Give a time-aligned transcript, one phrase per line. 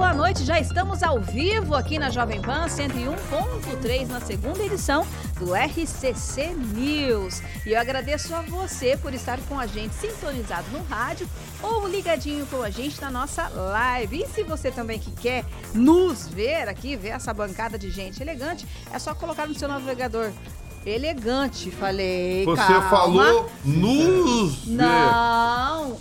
[0.00, 0.46] boa noite.
[0.46, 5.06] Já estamos ao vivo aqui na Jovem Pan 101.3 na segunda edição
[5.38, 7.42] do RCC News.
[7.66, 11.28] E eu agradeço a você por estar com a gente sintonizado no rádio
[11.62, 14.22] ou ligadinho com a gente na nossa live.
[14.22, 18.66] E se você também que quer nos ver aqui, ver essa bancada de gente elegante,
[18.90, 20.32] é só colocar no seu navegador
[20.86, 22.46] Elegante, falei.
[22.46, 22.88] Você calma.
[22.88, 24.66] falou nos.
[24.66, 25.98] Não,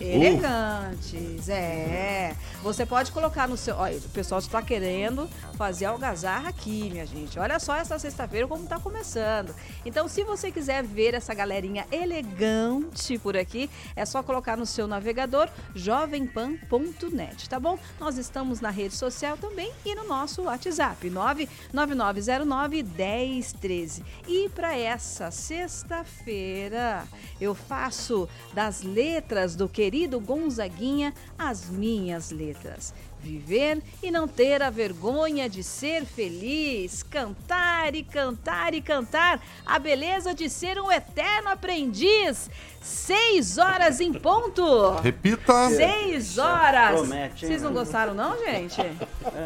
[0.00, 1.12] elegantes.
[1.12, 2.36] Elegantes, é.
[2.62, 3.76] Você pode colocar no seu.
[3.76, 7.38] Olha, o pessoal está querendo fazer algazarra aqui, minha gente.
[7.38, 9.54] Olha só essa sexta-feira como está começando.
[9.84, 14.86] Então, se você quiser ver essa galerinha elegante por aqui, é só colocar no seu
[14.86, 17.78] navegador jovempan.net, tá bom?
[17.98, 24.04] Nós estamos na rede social também e no nosso WhatsApp, 99909 1013.
[24.26, 27.06] E para essa sexta-feira,
[27.40, 32.92] eu faço das letras do que querido Gonzaguinha as minhas letras.
[33.20, 37.02] Viver e não ter a vergonha de ser feliz.
[37.02, 39.40] Cantar e cantar e cantar.
[39.66, 42.50] A beleza de ser um eterno aprendiz.
[42.80, 44.90] Seis horas em ponto.
[45.02, 45.68] Repita.
[45.70, 47.00] Seis horas.
[47.00, 48.80] Promete, Vocês não gostaram, não, gente?
[48.80, 48.94] É,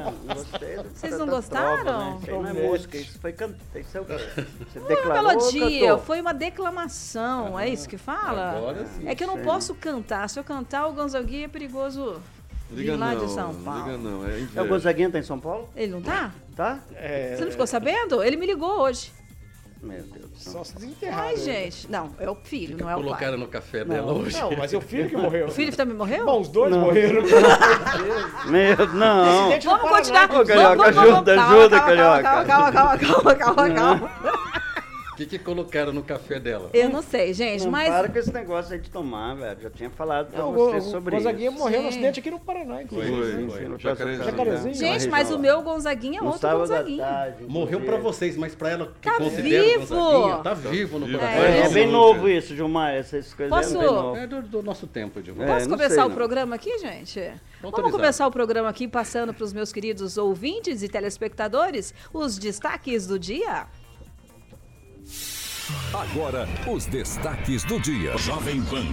[0.05, 0.77] não gostei.
[0.77, 1.83] Vocês não gostaram?
[1.83, 2.19] Prova, né?
[2.23, 3.81] Isso não é música, isso foi cantar.
[3.81, 7.59] Isso é o Você declarou, uma melodia, foi uma declamação.
[7.59, 8.51] É isso que fala?
[8.53, 9.09] Agora sim.
[9.09, 10.29] É que eu não posso cantar.
[10.29, 12.21] Se eu cantar, o Gonzaguinha é perigoso
[12.75, 13.85] Liga lá não, de São Paulo.
[13.85, 15.69] Liga não, é É o Gonzaguinha tá em São Paulo?
[15.77, 16.33] Ele não tá?
[16.57, 16.79] Tá?
[16.95, 17.37] É...
[17.37, 18.23] Você não ficou sabendo?
[18.23, 19.13] Ele me ligou hoje.
[19.83, 20.53] Meu Deus do céu.
[20.53, 21.25] Só se desenterrar.
[21.25, 21.91] Ai, gente.
[21.91, 23.05] Não, é o filho, não é o pai.
[23.05, 24.39] Colocaram no café dela hoje.
[24.39, 25.49] Não, mas é o filho que morreu.
[25.49, 26.25] O filho também morreu?
[26.25, 26.83] Bom, os dois Não.
[26.83, 27.23] morreram.
[28.47, 29.51] Meu, não.
[29.51, 30.31] Vamos continuar.
[30.33, 32.23] Ô, Carioca, vamos, vamos, ajuda, calma, ajuda, calma, Carioca.
[32.23, 34.62] Calma, calma, calma, calma, calma, calma.
[35.23, 36.71] O que, que colocaram no café dela?
[36.73, 37.89] Eu não sei, gente, Não mas...
[37.89, 39.61] para com esse negócio aí de tomar, velho.
[39.63, 41.59] Já tinha falado pra Não, você o sobre Gonzaguinha isso.
[41.59, 43.17] morreu no acidente aqui no Paraná, inclusive.
[43.17, 43.59] Foi, Sim, foi.
[43.67, 44.25] sim, Jacarezinho.
[44.25, 44.75] Jacarezinho.
[44.75, 47.05] Gente, mas o meu Gonzaguinha é outro à Gonzaguinha.
[47.05, 47.45] tarde.
[47.47, 49.95] Morreu pra vocês, mas pra ela que Tá considera vivo!
[49.95, 51.19] o Gonzaguinha, tá vivo no vivo.
[51.19, 51.43] coração.
[51.43, 52.95] É, é bem novo isso, Gilmar.
[52.95, 54.17] Essas coisas Posso- é bem novo.
[54.17, 57.21] É do, do nosso tempo, de É, Posso começar sei, o programa aqui, gente?
[57.21, 57.39] Vamos
[57.79, 57.93] Autorizado.
[57.93, 63.19] começar o programa aqui passando para os meus queridos ouvintes e telespectadores os destaques do
[63.19, 63.67] dia?
[65.93, 68.17] Agora, os destaques do dia.
[68.19, 68.87] Jovem Pan.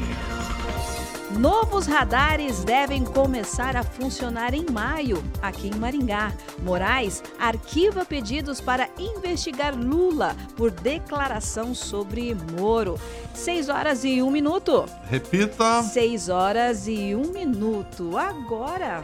[1.38, 6.34] Novos radares devem começar a funcionar em maio, aqui em Maringá.
[6.64, 13.00] Moraes arquiva pedidos para investigar Lula por declaração sobre Moro.
[13.34, 14.86] 6 horas e um minuto.
[15.06, 15.84] Repita.
[15.84, 18.18] 6 horas e um minuto.
[18.18, 19.04] Agora.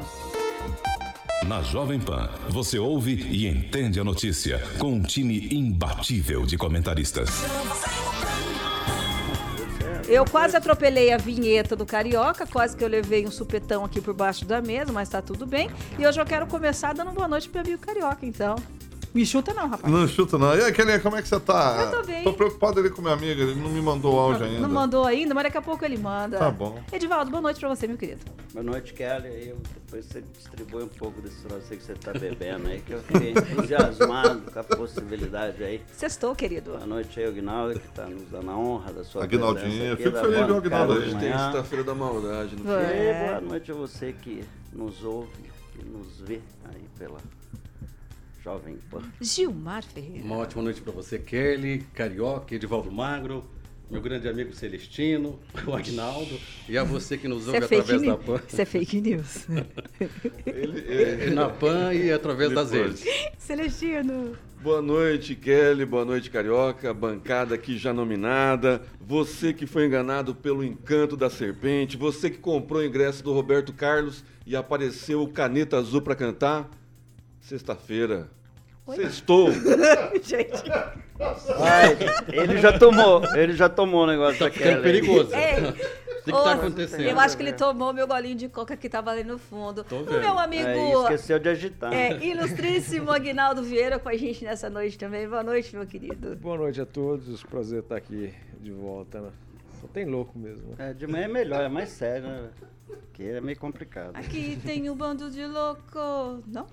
[1.44, 7.30] Na Jovem Pan, você ouve e entende a notícia com um time imbatível de comentaristas.
[10.08, 14.14] Eu quase atropelei a vinheta do Carioca, quase que eu levei um supetão aqui por
[14.14, 15.70] baixo da mesa, mas tá tudo bem.
[16.00, 18.56] E hoje eu quero começar dando boa noite pro meu amigo Carioca, então.
[19.16, 19.92] Me chuta não, rapaz.
[19.94, 20.54] Não chuta, não.
[20.56, 21.90] E aí, Kelinha, como é que você tá?
[21.90, 22.24] Eu tô bem.
[22.26, 24.60] Tô preocupado ali com minha amiga, ele não me mandou o áudio ainda.
[24.60, 26.38] Não mandou ainda, mas daqui a pouco ele manda.
[26.38, 26.78] Tá bom.
[26.92, 28.20] Edivaldo, boa noite pra você, meu querido.
[28.54, 29.48] Boa noite, Kelly.
[29.50, 32.92] Eu- depois você distribui um pouco desse troço aí que você tá bebendo aí, que
[32.92, 35.82] eu fiquei entusiasmado com a possibilidade aí.
[35.94, 36.72] Sextou, querido.
[36.72, 40.04] Boa noite aí, Aguinaldo, que tá nos dando a honra da sua Aguinaldinho, presença aqui,
[40.04, 41.14] fico feliz Aguinaldo aí.
[41.14, 41.52] manhã.
[41.52, 42.56] Sexta-feira da maldade.
[42.62, 43.30] Não É.
[43.30, 44.44] Boa noite a você que
[44.74, 45.30] nos ouve
[45.80, 47.18] e nos vê aí pela
[48.46, 49.02] Jovem Pan.
[49.20, 50.24] Gilmar Ferreira.
[50.24, 53.44] Uma ótima noite pra você, Kelly, Carioca, Edivaldo Magro,
[53.90, 56.40] meu grande amigo Celestino, o Agnaldo,
[56.70, 58.16] e a você que nos ouve é, através da.
[58.16, 58.40] PAN.
[58.48, 59.48] Isso é fake news.
[60.46, 63.04] E Na PAN e através das redes.
[63.40, 64.38] Celestino.
[64.62, 65.84] Boa noite, Kelly.
[65.84, 66.94] Boa noite, Carioca.
[66.94, 68.84] Bancada aqui já nominada.
[69.02, 71.98] Você que foi enganado pelo encanto da serpente.
[71.98, 76.70] Você que comprou o ingresso do Roberto Carlos e apareceu o caneta azul pra cantar.
[77.46, 78.28] Sexta-feira.
[78.96, 79.50] Sextou.
[80.22, 80.64] Gente,
[81.60, 81.98] Ai,
[82.28, 84.70] ele já tomou, ele já tomou o negócio Tá daquele.
[84.70, 84.82] aí.
[84.82, 85.30] perigoso.
[85.34, 87.02] Ei, O que, que tá acontecendo?
[87.04, 89.86] Eu acho que ele tomou meu golinho de coca que tava ali no fundo.
[89.92, 90.68] O meu amigo.
[90.68, 91.94] Aí esqueceu de agitar.
[91.94, 95.28] É, ilustríssimo Aguinaldo Vieira com a gente nessa noite também.
[95.30, 96.36] Boa noite, meu querido.
[96.38, 99.22] Boa noite a todos, prazer estar aqui de volta.
[99.22, 99.30] Né?
[99.86, 100.76] Só tem louco mesmo.
[100.78, 100.90] né?
[100.90, 102.50] É, de manhã é melhor, é mais sério, né?
[102.88, 104.16] Porque é meio complicado.
[104.16, 106.44] Aqui tem um bando de louco.
[106.48, 106.68] Não?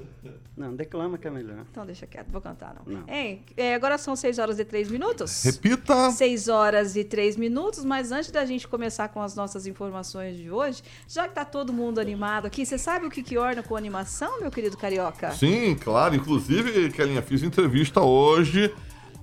[0.56, 1.64] Não, declama que é melhor.
[1.70, 3.00] Então deixa quieto, vou cantar não.
[3.00, 3.08] Não.
[3.08, 5.42] Hein, é, agora são 6 horas e 3 minutos.
[5.42, 6.10] Repita.
[6.10, 10.50] 6 horas e 3 minutos, mas antes da gente começar com as nossas informações de
[10.50, 13.76] hoje, já que tá todo mundo animado aqui, você sabe o que que orna com
[13.76, 15.30] animação, meu querido carioca?
[15.32, 16.14] Sim, claro.
[16.14, 18.74] Inclusive, Kelinha, fiz entrevista hoje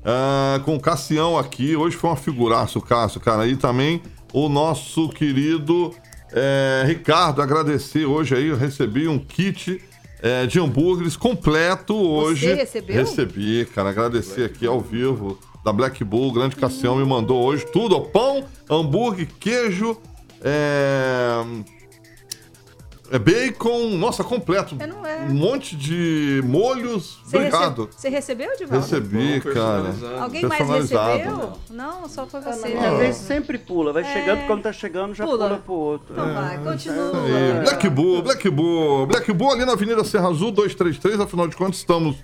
[0.04, 1.75] ah, com o Cassião aqui.
[1.75, 3.48] Hoje foi uma figuraça o Cássio, cara.
[3.48, 4.01] E também
[4.34, 5.94] o nosso querido
[6.31, 8.48] eh, Ricardo, agradecer hoje aí.
[8.48, 9.81] Eu recebi um kit
[10.22, 12.54] eh, de hambúrgueres completo hoje.
[12.54, 12.96] recebeu?
[12.96, 13.90] Recebi, cara.
[13.90, 16.30] Agradecer aqui ao vivo da Black Bull.
[16.30, 19.98] O grande Cassião me mandou hoje tudo: ó, pão, hambúrguer, queijo.
[20.42, 21.44] É...
[23.12, 24.76] É bacon, nossa, completo.
[24.80, 25.22] É, não é.
[25.30, 27.18] Um monte de molhos.
[27.24, 27.86] Você Obrigado.
[27.86, 28.86] recebe- Você recebeu, Divaldo?
[28.86, 29.82] Recebi, Bom, cara.
[29.84, 30.24] personalizado.
[30.24, 31.54] Alguém mais recebeu?
[31.72, 32.68] Não, só foi você.
[32.68, 32.98] Às né?
[32.98, 35.48] vezes sempre pula, vai chegando, quando tá chegando já Pula.
[35.48, 36.08] pula, pro outro.
[36.14, 36.34] Então É.
[36.34, 37.12] vai, continua.
[37.26, 39.08] Aí, Black Bull, Black Bull.
[39.08, 41.20] Black Bull ali na Avenida Serra Azul 233.
[41.20, 42.16] Afinal de contas, estamos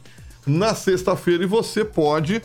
[0.45, 2.41] na sexta-feira e você pode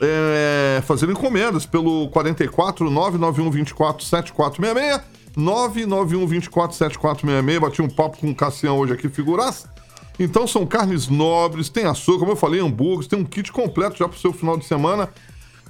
[0.00, 5.13] é, fazer encomendas pelo 44 991 24 7466.
[5.36, 7.60] 991 24 7466.
[7.60, 9.72] Bati um papo com o Cassião hoje aqui, figuraça.
[10.18, 14.08] Então são carnes nobres, tem açúcar, como eu falei, hambúrgueres, tem um kit completo já
[14.08, 15.08] pro seu final de semana.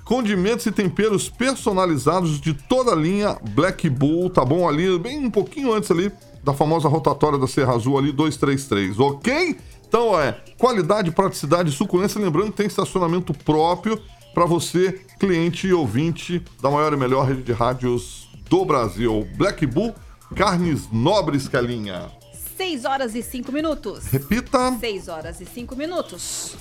[0.05, 4.69] Condimentos e temperos personalizados de toda a linha Black Bull, tá bom?
[4.69, 6.13] Ali, bem um pouquinho antes ali
[6.43, 9.57] da famosa rotatória da Serra Azul ali, 233, ok?
[9.89, 12.21] Então é qualidade, praticidade e suculência.
[12.21, 13.99] Lembrando que tem estacionamento próprio
[14.35, 19.27] para você, cliente e ouvinte da maior e melhor rede de rádios do Brasil.
[19.37, 19.95] Black Bull,
[20.35, 22.11] carnes nobres, Calinha.
[22.57, 24.07] 6 horas e 5 minutos.
[24.07, 24.77] Repita.
[24.79, 26.57] 6 horas e 5 minutos.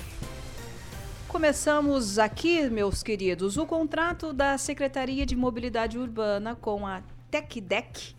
[1.27, 7.01] Começamos aqui, meus queridos, o contrato da Secretaria de Mobilidade Urbana com a
[7.31, 8.15] TecDec.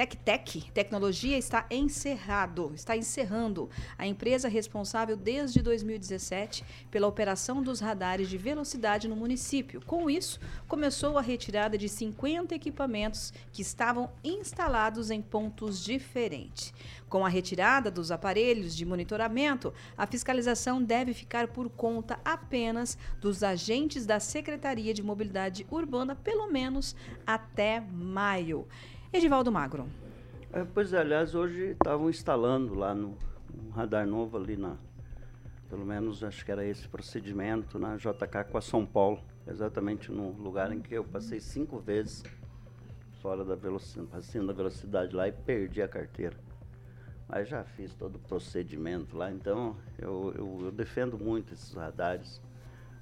[0.00, 3.68] TecTec Tecnologia está encerrado, está encerrando
[3.98, 9.82] a empresa responsável desde 2017 pela operação dos radares de velocidade no município.
[9.84, 16.72] Com isso, começou a retirada de 50 equipamentos que estavam instalados em pontos diferentes.
[17.06, 23.42] Com a retirada dos aparelhos de monitoramento, a fiscalização deve ficar por conta apenas dos
[23.42, 28.66] agentes da Secretaria de Mobilidade Urbana, pelo menos até maio.
[29.12, 29.88] Edivaldo Magro.
[30.52, 33.18] É, pois é, aliás, hoje estavam instalando lá no
[33.52, 34.76] um radar novo ali na.
[35.68, 40.30] Pelo menos acho que era esse procedimento na JK com a São Paulo, exatamente no
[40.30, 42.22] lugar em que eu passei cinco vezes
[43.20, 46.36] fora da velocidade, passando da velocidade lá e perdi a carteira.
[47.28, 52.40] Mas já fiz todo o procedimento lá, então eu, eu, eu defendo muito esses radares,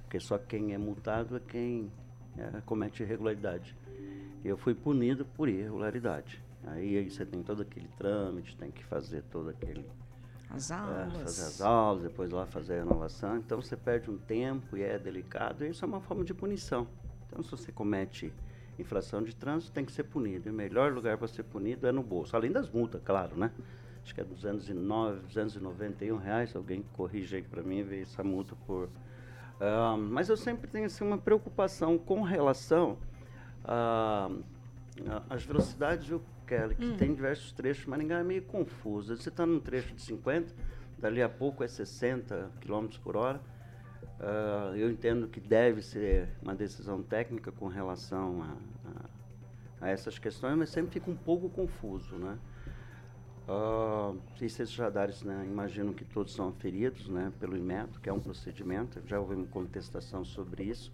[0.01, 1.91] porque só quem é multado é quem
[2.35, 3.75] é, comete irregularidade.
[4.43, 6.41] Eu fui punido por irregularidade.
[6.65, 9.85] Aí, aí você tem todo aquele trâmite, tem que fazer todo aquele.
[10.49, 11.13] As é, aulas.
[11.13, 13.37] fazer as aulas, depois lá fazer a renovação.
[13.37, 15.63] Então você perde um tempo e é delicado.
[15.63, 16.87] E isso é uma forma de punição.
[17.27, 18.33] Então, se você comete
[18.79, 20.47] infração de trânsito, tem que ser punido.
[20.47, 22.35] E o melhor lugar para ser punido é no bolso.
[22.35, 23.51] Além das multas, claro, né?
[24.03, 26.55] Acho que é 209, 291 reais.
[26.55, 28.89] Alguém corrige aí para mim e vê essa multa por.
[29.59, 32.97] Ah, mas eu sempre tenho assim, uma preocupação com relação
[33.63, 34.29] a-
[35.07, 36.75] a- às velocidades, viu, Kelly?
[36.75, 39.15] Que tem diversos trechos, Maringá é meio confuso.
[39.15, 40.53] Você está num trecho de 50,
[40.97, 43.41] dali a pouco é 60 km por hora.
[44.19, 48.57] Ah, eu entendo que deve ser uma decisão técnica com relação a,
[48.89, 49.09] a-
[49.81, 52.37] a essas questões, mas sempre fica um pouco confuso, né?
[53.47, 58.13] Ah, e esses radares, né, imagino que todos são aferidos né, pelo IMETO, que é
[58.13, 60.91] um procedimento, já houve uma contestação sobre isso.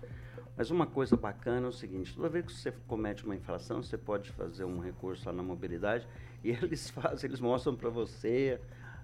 [0.57, 3.97] Mas uma coisa bacana é o seguinte, toda vez que você comete uma infração, você
[3.97, 6.07] pode fazer um recurso lá na mobilidade
[6.43, 8.59] e eles fazem, eles mostram para você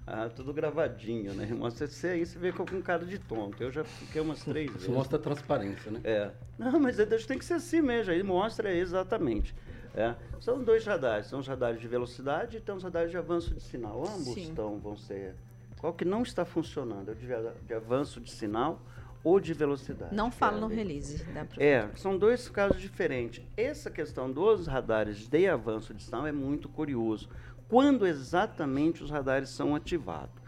[0.08, 1.46] ah, tudo gravadinho, né?
[1.54, 3.62] Mostra você aí, você vê com um cara de tonto.
[3.62, 4.84] Eu já fiquei umas três vezes.
[4.84, 6.00] Isso mostra a transparência, né?
[6.04, 6.32] É.
[6.58, 9.54] Não, mas é- tem que ser assim mesmo, aí mostra exatamente.
[9.94, 10.16] É.
[10.40, 13.62] São dois radares, são os radares de velocidade e tem os radares de avanço de
[13.62, 14.02] sinal.
[14.02, 14.42] Ambos Sim.
[14.42, 15.36] estão, vão ser.
[15.80, 17.10] Qual que não está funcionando?
[17.10, 17.28] É o de,
[17.68, 18.82] de avanço de sinal
[19.24, 20.16] ou de velocidade.
[20.16, 21.26] Não fala é no release.
[21.58, 23.44] É, são dois casos diferentes.
[23.56, 27.30] Essa questão dos radares de avanço de sinal é muito curioso.
[27.68, 30.41] Quando exatamente os radares são ativados?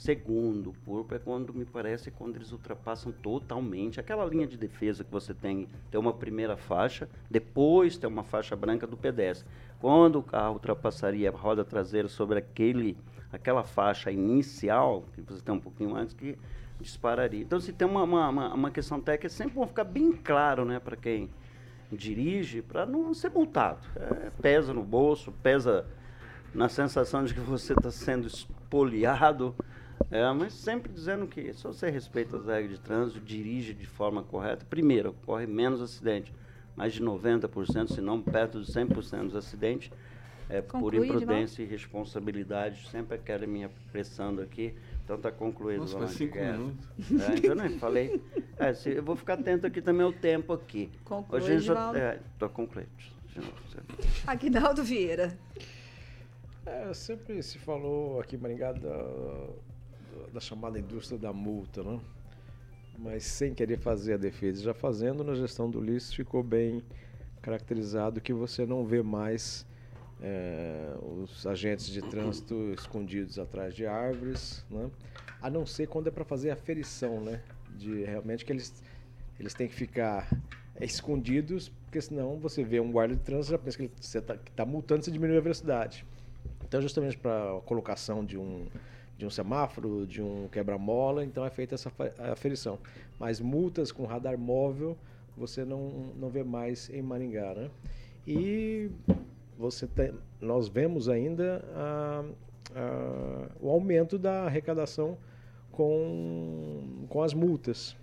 [0.00, 5.10] Segundo, púrpura é quando me parece quando eles ultrapassam totalmente aquela linha de defesa que
[5.10, 9.46] você tem, tem uma primeira faixa, depois tem uma faixa branca do pedestre.
[9.78, 12.96] Quando o carro ultrapassaria a roda traseira sobre aquele,
[13.30, 16.38] aquela faixa inicial, que você tem um pouquinho antes, que
[16.80, 17.42] dispararia.
[17.42, 20.80] Então, se tem uma, uma, uma questão técnica, é sempre bom ficar bem claro né,
[20.80, 21.28] para quem
[21.92, 23.86] dirige, para não ser multado.
[23.96, 25.84] É, pesa no bolso, pesa
[26.54, 29.54] na sensação de que você está sendo espoliado.
[30.10, 34.22] É, mas sempre dizendo que se você respeita as regras de trânsito, dirige de forma
[34.22, 36.32] correta, primeiro, ocorre menos acidente.
[36.76, 39.90] Mais de 90%, se não perto de 100% dos acidentes,
[40.48, 42.88] é por Conclui, imprudência e responsabilidade.
[42.90, 44.74] Sempre aquela minha pressando aqui.
[45.04, 45.80] Então está concluído.
[45.80, 46.56] Nossa, faz cinco Guerra.
[46.58, 46.88] minutos.
[47.20, 48.20] É, então, né, falei.
[48.56, 50.90] É, se- eu vou ficar atento aqui também ao tempo aqui.
[51.04, 51.98] Conclui, Hoje a gente já- Givaldo.
[51.98, 52.18] é,
[52.52, 52.88] concluído.
[54.26, 55.38] Aguinaldo Vieira.
[56.66, 59.48] É, sempre se falou aqui Maringá da,
[60.32, 62.00] da chamada indústria da multa, né?
[62.98, 64.62] Mas sem querer fazer a defesa.
[64.62, 66.82] Já fazendo na gestão do lixo ficou bem
[67.40, 69.66] caracterizado que você não vê mais
[70.20, 74.90] é, os agentes de trânsito escondidos atrás de árvores, né?
[75.40, 77.40] A não ser quando é para fazer a ferição, né?
[77.78, 78.82] De realmente que eles
[79.38, 80.28] eles têm que ficar
[80.76, 83.92] é, escondidos, porque senão você vê um guarda de trânsito já pensa que ele-
[84.46, 86.04] está multando, você diminui a velocidade.
[86.62, 88.66] Então, justamente para a colocação de um,
[89.20, 91.92] de um semáforo, de um quebra-mola, então é feita essa
[92.32, 92.78] aferição.
[93.18, 94.96] Mas multas com radar móvel
[95.36, 97.70] você não, não vê mais em Maringá, né?
[98.26, 98.90] E
[99.58, 102.24] você tem, nós vemos ainda a-
[102.74, 105.18] a- o aumento da arrecadação
[105.70, 107.94] com, com as multas.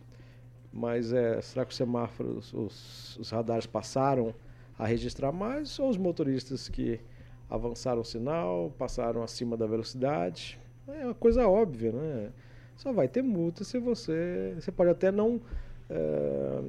[0.72, 4.36] Mas é, será que os semáforos, os, os radares passaram
[4.78, 7.00] a registrar mais ou os motoristas que
[7.50, 10.60] avançaram o sinal, passaram acima da velocidade?
[10.88, 12.32] É uma coisa óbvia, né?
[12.76, 14.54] Só vai ter multa se você.
[14.56, 15.42] Você pode até não
[15.90, 16.62] eh,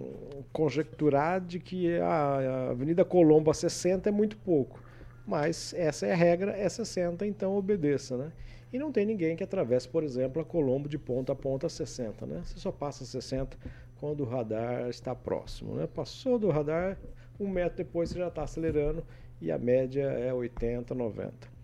[0.53, 4.81] conjecturar de que a, a Avenida Colombo a 60 é muito pouco.
[5.27, 8.33] Mas essa é a regra, é 60, então obedeça, né?
[8.73, 11.71] E não tem ninguém que atravesse, por exemplo, a Colombo de ponta a ponta a
[11.71, 12.41] 60, né?
[12.45, 13.57] Você só passa 60
[14.01, 15.87] quando o radar está próximo, né?
[15.87, 16.99] Passou do radar,
[17.39, 19.05] um metro depois você já está acelerando
[19.41, 21.58] e a média é 80, 90.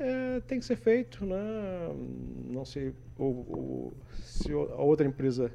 [0.00, 1.36] É, tem que ser feito, né?
[2.48, 3.92] Não sei o, o-
[4.22, 5.52] se a outra empresa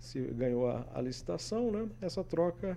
[0.00, 1.88] se ganhou a, a licitação, né?
[2.00, 2.76] Essa troca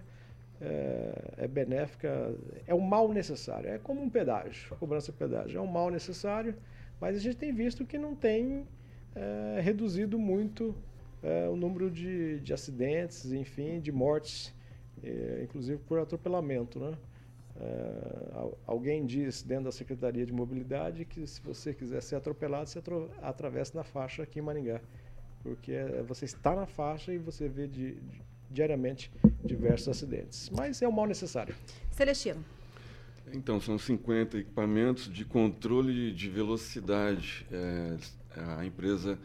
[0.62, 2.36] é, é benéfica,
[2.68, 6.56] é um mal necessário, é como um pedágio, cobrança de pedágio, é um mal necessário,
[7.02, 8.68] mas a gente tem visto que não tem
[9.16, 10.76] é, reduzido muito
[11.24, 14.54] é, o número de, de acidentes, enfim, de mortes,
[15.04, 16.98] é, inclusive por atropelamento, né?
[18.34, 22.80] Al- alguém diz dentro da Secretaria de Mobilidade que se você quiser ser atropelado, você
[22.80, 24.80] atro- atravessa na faixa aqui em Maringá.
[25.44, 29.12] Porque é, você está na faixa e você vê di- di- diariamente
[29.44, 30.50] diversos acidentes.
[30.50, 31.56] Mas é o mal necessário.
[31.92, 32.44] Celestino.
[33.34, 37.46] Então, são 50 equipamentos de controle de velocidade.
[37.52, 37.98] É,
[38.58, 39.18] a empresa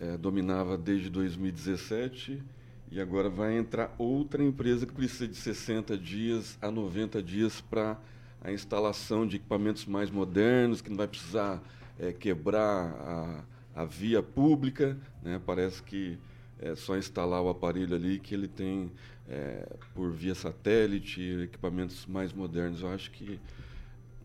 [0.00, 2.42] é, dominava desde 2017
[2.90, 7.98] e agora vai entrar outra empresa que precisa de 60 dias a 90 dias para
[8.40, 11.62] a instalação de equipamentos mais modernos, que não vai precisar
[11.98, 14.96] é, quebrar a, a via pública.
[15.22, 15.40] Né?
[15.44, 16.18] Parece que
[16.60, 18.90] é só instalar o aparelho ali que ele tem
[19.28, 22.82] é, por via satélite, equipamentos mais modernos.
[22.82, 23.40] Eu acho que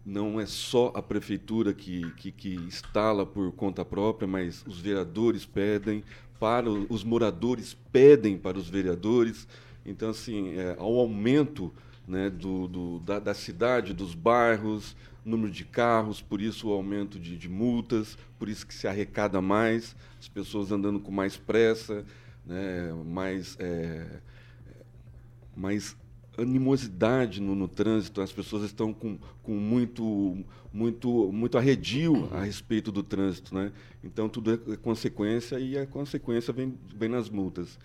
[0.06, 5.46] não é só a prefeitura que, que, que instala por conta própria, mas os vereadores
[5.46, 6.03] pedem,
[6.41, 9.48] para os moradores pedem para os vereadores.
[9.86, 11.71] Então, assim, é, ao aumento
[12.07, 17.19] né, do, do- da, da cidade, dos bairros, número de carros, por isso o aumento
[17.19, 22.03] de, de multas, por isso que se arrecada mais, as pessoas andando com mais pressa,
[22.43, 24.07] né, mais, é,
[25.55, 25.95] mais
[26.38, 30.38] animosidade no, no trânsito, as pessoas estão com, com muito,
[30.73, 33.53] muito, muito arredio a respeito do trânsito.
[33.53, 33.71] Né?
[34.03, 37.77] Então, tudo é consequência e a consequência vem, vem nas multas.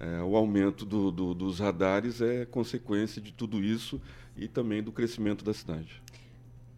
[0.00, 4.00] É, o aumento do, do- dos radares é consequência de tudo isso
[4.36, 6.02] e também do crescimento da cidade.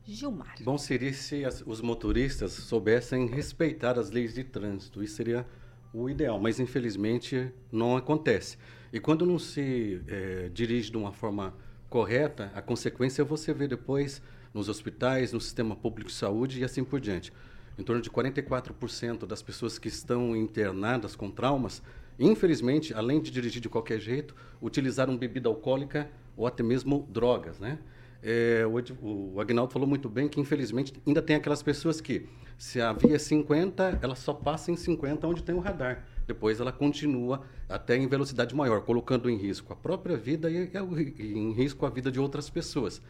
[0.07, 0.55] Gilmar.
[0.63, 5.03] Bom seria se as- os motoristas soubessem respeitar as leis de trânsito.
[5.03, 5.47] Isso seria
[5.95, 8.59] o ideal, mas infelizmente não acontece.
[8.93, 11.55] E quando não se eh, dirige de uma forma
[11.89, 14.21] correta, a consequência você vê depois
[14.53, 17.33] nos hospitais, no sistema público de saúde e assim por diante.
[17.79, 21.83] Em torno de 44% das pessoas que estão internadas com traumas,
[22.19, 27.79] infelizmente, além de dirigir de qualquer jeito, utilizaram bebida alcoólica ou até mesmo drogas, né?
[28.27, 32.27] É, o, o Agnaldo falou muito bem que, infelizmente, ainda tem aquelas pessoas que,
[32.57, 36.07] se a via é 50, ela só passa em 50 onde tem o radar.
[36.27, 40.71] Depois ela continua até em velocidade maior, colocando em risco a própria vida e,
[41.19, 43.03] e- em risco a vida de outras pessoas.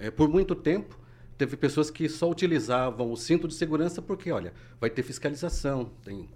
[0.00, 0.98] É, por muito tempo,
[1.38, 6.28] teve pessoas que só utilizavam o cinto de segurança porque, olha, vai ter fiscalização, tem,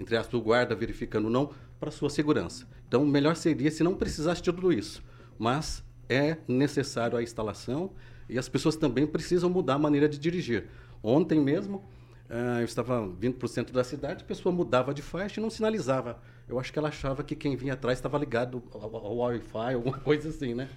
[0.00, 2.66] entre aspas, o guarda verificando não, para sua segurança.
[2.88, 5.02] Então, melhor seria se não precisasse de tudo isso.
[5.38, 7.90] Mas é necessário a instalação
[8.28, 10.66] e as pessoas também precisam mudar a maneira de dirigir.
[11.02, 11.82] Ontem mesmo,
[12.28, 15.42] ah, eu estava vindo para o centro da cidade, a pessoa mudava de faixa e
[15.42, 16.20] não sinalizava.
[16.48, 19.98] Eu acho que ela achava que quem vinha atrás estava ligado ao, ao Wi-Fi, alguma
[19.98, 20.68] coisa assim, né?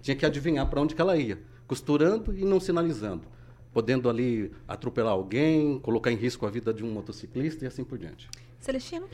[0.00, 3.22] Tinha que adivinhar para onde ela ia, costurando e não sinalizando,
[3.72, 7.96] podendo ali atropelar alguém, colocar em risco a vida de um motociclista e assim por
[7.96, 8.28] diante.
[8.60, 9.08] Celestino?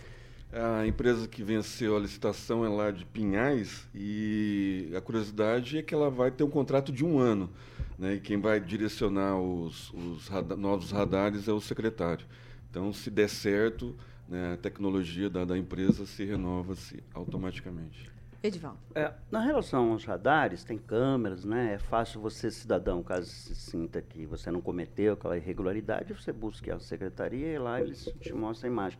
[0.54, 5.92] A empresa que venceu a licitação é lá de Pinhais e a curiosidade é que
[5.92, 7.50] ela vai ter um contrato de um ano.
[7.98, 8.14] Né?
[8.14, 12.24] E quem vai direcionar os, os rada- novos radares é o secretário.
[12.70, 13.96] Então, se der certo,
[14.28, 18.08] né, a tecnologia da, da empresa se renova-se automaticamente.
[18.40, 18.78] Edivaldo.
[18.94, 21.74] É, na relação aos radares, tem câmeras, né?
[21.74, 26.76] É fácil você, cidadão, caso se sinta que você não cometeu aquela irregularidade, você busca
[26.76, 28.98] a secretaria e lá eles te mostram a imagem.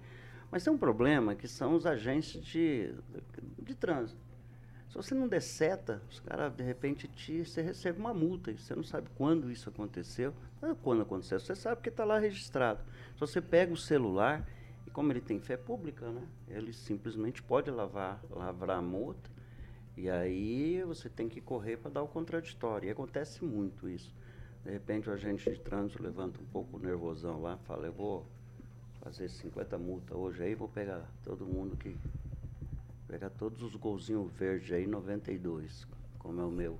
[0.55, 2.95] Mas tem um problema que são os agentes de,
[3.59, 4.21] de trânsito.
[4.89, 8.53] Se você não der seta, os caras, de repente, te, você recebe uma multa.
[8.53, 10.33] E você não sabe quando isso aconteceu.
[10.63, 12.85] É quando aconteceu, você sabe que está lá registrado.
[13.15, 14.49] Se você pega o celular,
[14.87, 16.23] e como ele tem fé pública, né?
[16.47, 19.29] Ele simplesmente pode lavar, lavrar a multa.
[19.97, 22.87] E aí você tem que correr para dar o contraditório.
[22.87, 24.15] E acontece muito isso.
[24.65, 28.25] De repente o agente de trânsito levanta um pouco o nervosão lá, fala, eu vou
[29.05, 31.95] fazer 50 multas hoje aí, vou pegar todo mundo que.
[33.07, 35.87] Pegar todos os golzinhos verdes aí, 92,
[36.19, 36.79] como é o meu.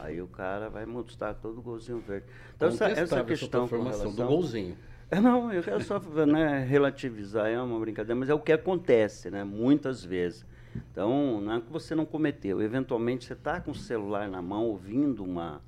[0.00, 2.26] Aí o cara vai multar todo o golzinho verde.
[2.56, 4.76] Então essa, essa questão com informação do relação- golzinho.
[5.10, 9.30] é, Não, eu quero só né, relativizar, é uma brincadeira, mas é o que acontece,
[9.30, 10.44] né, muitas vezes.
[10.92, 14.66] Então, não é que você não cometeu, eventualmente você está com o celular na mão,
[14.66, 15.60] ouvindo uma,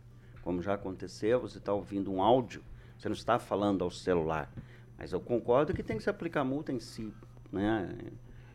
[0.42, 2.62] como já aconteceu, você está ouvindo um áudio,
[2.98, 4.52] você não está falando ao celular.
[5.02, 7.12] Mas eu concordo que tem que se aplicar multa em si,
[7.50, 7.92] né,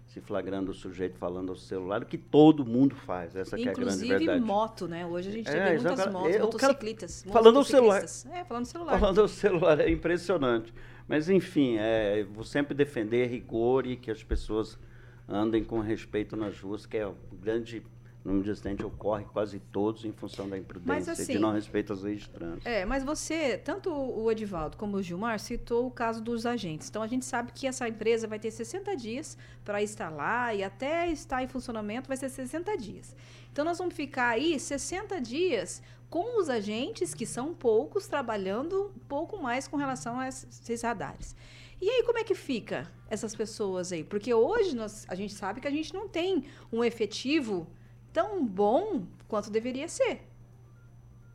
[0.07, 3.71] se flagrando o sujeito falando ao celular, o que todo mundo faz, essa que é
[3.71, 4.39] a grande Inclusive verdade.
[4.39, 5.05] moto, né?
[5.05, 7.25] Hoje a gente É, tem muitas motos, cara motociclistas.
[7.29, 8.03] falando ao celular.
[8.31, 8.97] É, falando celular.
[8.97, 10.73] Falando ao celular, é impressionante.
[11.05, 14.79] Mas, enfim, é, vou sempre defender rigor e que as pessoas
[15.27, 17.83] andem com respeito nas ruas, que é o grande
[18.27, 22.01] número de acidentes ocorre quase todos em função da imprudência assim, de não respeito às
[22.01, 22.67] leis de trânsito.
[22.67, 26.89] É, mas você, tanto o Edivaldo como o Gilmar, citou o caso dos agentes.
[26.89, 31.09] Então a gente sabe que essa empresa vai ter 60 dias para instalar e até
[31.09, 33.15] estar em funcionamento vai ser 60 dias.
[33.51, 38.99] Então nós vamos ficar aí 60 dias com os agentes, que são poucos, trabalhando um
[39.07, 41.35] pouco mais com relação a esses radares.
[41.79, 44.03] E aí, como é que fica essas pessoas aí?
[44.03, 47.67] Porque hoje nós, a gente sabe que a gente não tem um efetivo
[48.17, 50.21] tão bom quanto deveria ser.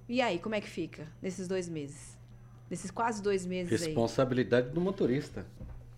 [0.08, 2.18] E aí, como é que fica nesses dois meses?
[2.68, 3.86] Nesses quase dois meses aí.
[3.86, 5.46] Responsabilidade do motorista.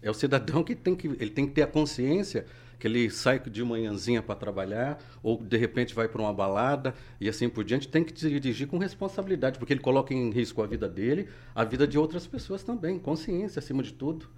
[0.02, 2.44] É o cidadão que tem que ele tem que ter a consciência
[2.78, 7.30] que ele sai de manhãzinha para trabalhar ou de repente vai para uma balada e
[7.30, 10.86] assim por diante, tem que dirigir com responsabilidade, porque ele coloca em risco a vida
[10.86, 14.28] dele, a vida de outras pessoas também, consciência acima de tudo.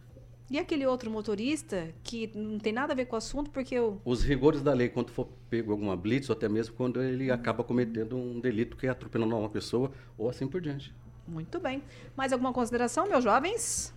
[0.48, 4.00] E aquele outro motorista que não tem nada a ver com o assunto, porque eu.
[4.04, 7.64] Os rigores da lei quando for pego alguma blitz ou até mesmo quando ele acaba
[7.64, 10.94] cometendo um delito que é atropelando uma pessoa ou assim por diante.
[11.26, 11.82] Muito bem.
[12.16, 13.92] Mais alguma consideração, meus jovens?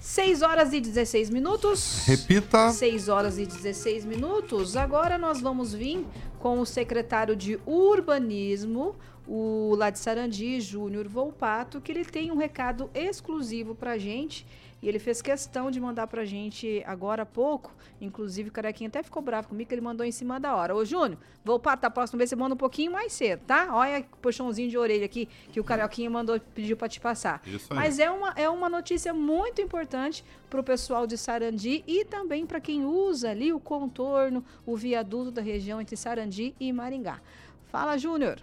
[0.00, 2.04] 6 horas e 16 minutos.
[2.06, 2.70] Repita.
[2.70, 4.76] 6 horas e 16 minutos.
[4.76, 6.06] Agora nós vamos vir
[6.38, 8.94] com o secretário de Urbanismo,
[9.26, 14.46] o lá de Sarandi, Júnior Volpato, que ele tem um recado exclusivo pra gente.
[14.80, 17.72] E ele fez questão de mandar pra gente agora há pouco.
[18.00, 20.74] Inclusive, o Carequinha até ficou bravo comigo, que ele mandou em cima da hora.
[20.74, 23.68] Ô, Júnior, Volpato, da próxima vez você manda um pouquinho mais cedo, tá?
[23.72, 27.42] Olha o puxãozinho de orelha aqui que o Carequinha mandou, pediu pra te passar.
[27.44, 27.76] Isso aí.
[27.76, 32.46] Mas é uma, é uma notícia muito importante para o pessoal de Sarandi e também
[32.46, 37.18] para quem usa ali o contorno, o viaduto da região entre Sarandi e Maringá.
[37.66, 38.38] Fala, Júnior.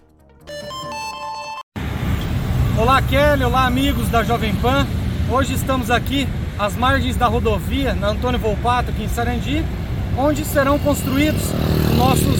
[2.78, 3.44] Olá, Kelly.
[3.44, 4.86] Olá, amigos da Jovem Pan.
[5.28, 9.66] Hoje estamos aqui às margens da rodovia, na Antônio Volpato, aqui em Sarandi,
[10.16, 11.42] onde serão construídos
[11.90, 12.40] os nossos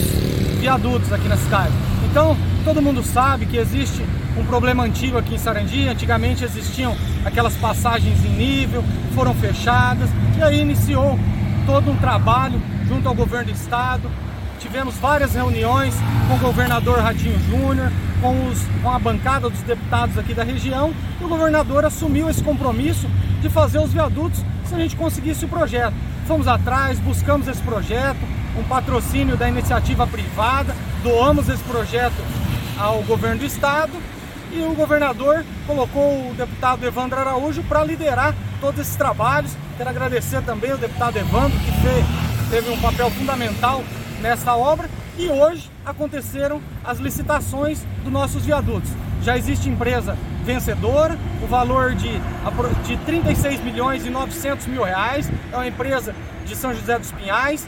[0.60, 1.74] viadutos aqui na cidade.
[2.10, 4.06] Então, todo mundo sabe que existe
[4.38, 5.88] um problema antigo aqui em Sarandi.
[5.88, 6.96] Antigamente existiam
[7.26, 8.84] aquelas passagens em nível,
[9.16, 11.18] foram fechadas, e aí iniciou
[11.66, 14.12] todo um trabalho junto ao governo do estado,
[14.76, 15.96] tivemos várias reuniões
[16.28, 17.90] com o governador Ratinho Júnior,
[18.22, 22.44] com, os, com a bancada dos deputados aqui da região, e o governador assumiu esse
[22.44, 23.08] compromisso
[23.42, 25.94] de fazer os viadutos se a gente conseguisse o projeto.
[26.28, 28.20] Fomos atrás, buscamos esse projeto,
[28.60, 32.22] um patrocínio da iniciativa privada, doamos esse projeto
[32.78, 33.94] ao governo do estado
[34.52, 39.56] e o governador colocou o deputado Evandro Araújo para liderar todos esses trabalhos.
[39.78, 43.82] Quero agradecer também ao deputado Evandro, que teve um papel fundamental
[44.22, 44.90] nessa obra.
[45.18, 48.90] E hoje aconteceram as licitações dos nossos viadutos.
[49.22, 52.12] Já existe empresa vencedora, o valor de,
[52.86, 56.14] de 36 milhões e 900 mil reais, é uma empresa
[56.46, 57.68] de São José dos Pinhais.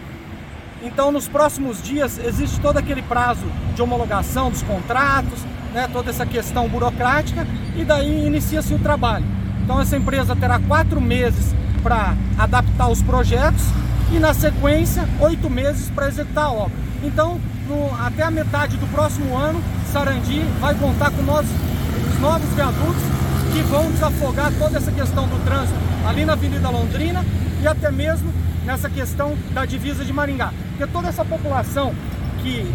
[0.83, 5.39] Então, nos próximos dias, existe todo aquele prazo de homologação dos contratos,
[5.73, 9.25] né, toda essa questão burocrática, e daí inicia-se o trabalho.
[9.63, 13.63] Então, essa empresa terá quatro meses para adaptar os projetos
[14.11, 16.77] e, na sequência, oito meses para executar a obra.
[17.03, 22.49] Então, no, até a metade do próximo ano, Sarandi vai contar com nós, os novos
[22.53, 23.01] viadutos
[23.53, 27.25] que vão desafogar toda essa questão do trânsito ali na Avenida Londrina
[27.61, 28.31] e até mesmo
[28.65, 30.53] nessa questão da divisa de Maringá.
[30.69, 31.93] Porque toda essa população
[32.41, 32.65] que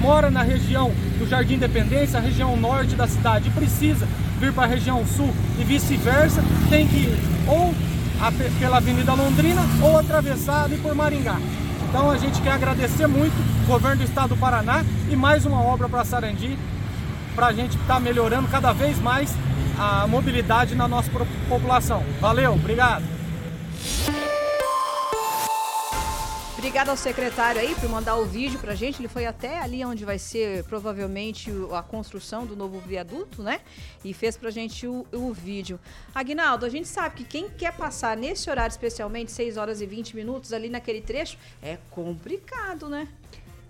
[0.00, 4.06] mora na região do Jardim Independência, a região norte da cidade, precisa
[4.40, 7.72] vir para a região sul e vice-versa, tem que ou
[8.58, 11.38] pela Avenida Londrina ou atravessar ali por Maringá.
[11.88, 15.60] Então a gente quer agradecer muito o governo do estado do Paraná e mais uma
[15.60, 16.56] obra para Sarandi,
[17.34, 19.34] para a gente estar tá melhorando cada vez mais
[19.78, 21.10] a mobilidade na nossa
[21.48, 22.02] população.
[22.20, 23.02] Valeu, obrigado.
[26.62, 29.00] Obrigada ao secretário aí por mandar o vídeo pra gente.
[29.00, 33.60] Ele foi até ali onde vai ser provavelmente a construção do novo viaduto, né?
[34.04, 35.80] E fez pra gente o, o vídeo.
[36.14, 40.14] Aguinaldo, a gente sabe que quem quer passar nesse horário, especialmente 6 horas e 20
[40.14, 43.08] minutos ali naquele trecho, é complicado, né?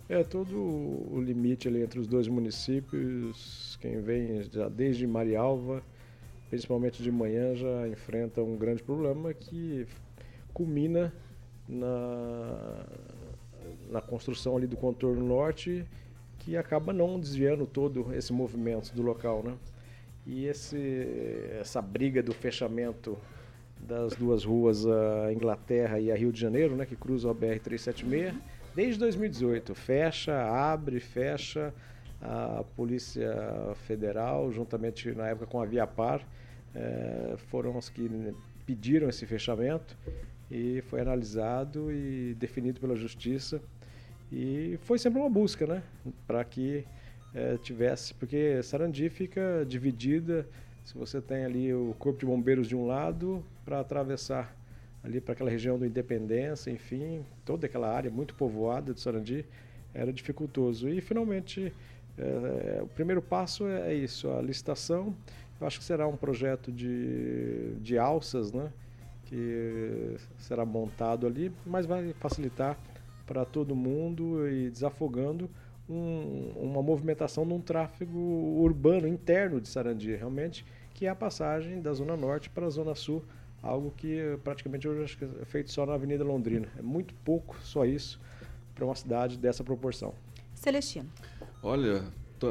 [0.07, 5.83] É, todo o limite ali entre os dois municípios, quem vem já desde Marialva,
[6.51, 9.87] principalmente de manhã, já enfrenta um grande problema que
[10.53, 11.11] culmina
[11.69, 12.85] na,
[13.91, 15.85] na construção ali do contorno norte,
[16.39, 19.55] que acaba não desviando todo esse movimento do local, né?
[20.27, 23.19] E esse, essa briga do fechamento
[23.81, 28.35] das duas ruas, a Inglaterra e a Rio de Janeiro, né, que cruzam a BR-376,
[28.75, 29.75] desde 2018.
[29.75, 31.75] Fecha, abre, fecha.
[32.25, 33.35] A Polícia
[33.85, 36.25] Federal, juntamente na época com a Viapar,
[36.73, 38.33] eh, foram os que
[38.65, 39.97] pediram esse fechamento
[40.51, 43.61] e foi analisado e definido pela justiça
[44.31, 45.83] e foi sempre uma busca, né,
[46.27, 46.87] para que
[47.35, 50.47] é, tivesse, porque Sarandi fica dividida,
[50.85, 54.57] se você tem ali o corpo de bombeiros de um lado para atravessar
[55.05, 59.45] ali para aquela região do Independência, enfim, toda aquela área muito povoada de Sarandi
[59.93, 61.73] era dificultoso e finalmente
[62.17, 65.15] é, o primeiro passo é, isso, a licitação.
[65.61, 68.73] Eu acho que será um projeto de, de alças, né?
[69.33, 72.79] Que será montado ali, mas vai facilitar
[73.27, 75.49] para todo mundo e desafogando
[75.89, 81.95] um, uma movimentação num tráfego urbano interno de Sarandi, realmente, que é a passagem da
[81.95, 83.25] Zona Norte para a Zona Sul,
[83.63, 86.69] algo que praticamente hoje acho que é feito só na Avenida Londrina.
[86.79, 88.21] É muito pouco só isso
[88.75, 90.13] para uma cidade dessa proporção.
[90.55, 91.09] Celestino.
[91.63, 92.05] Olha,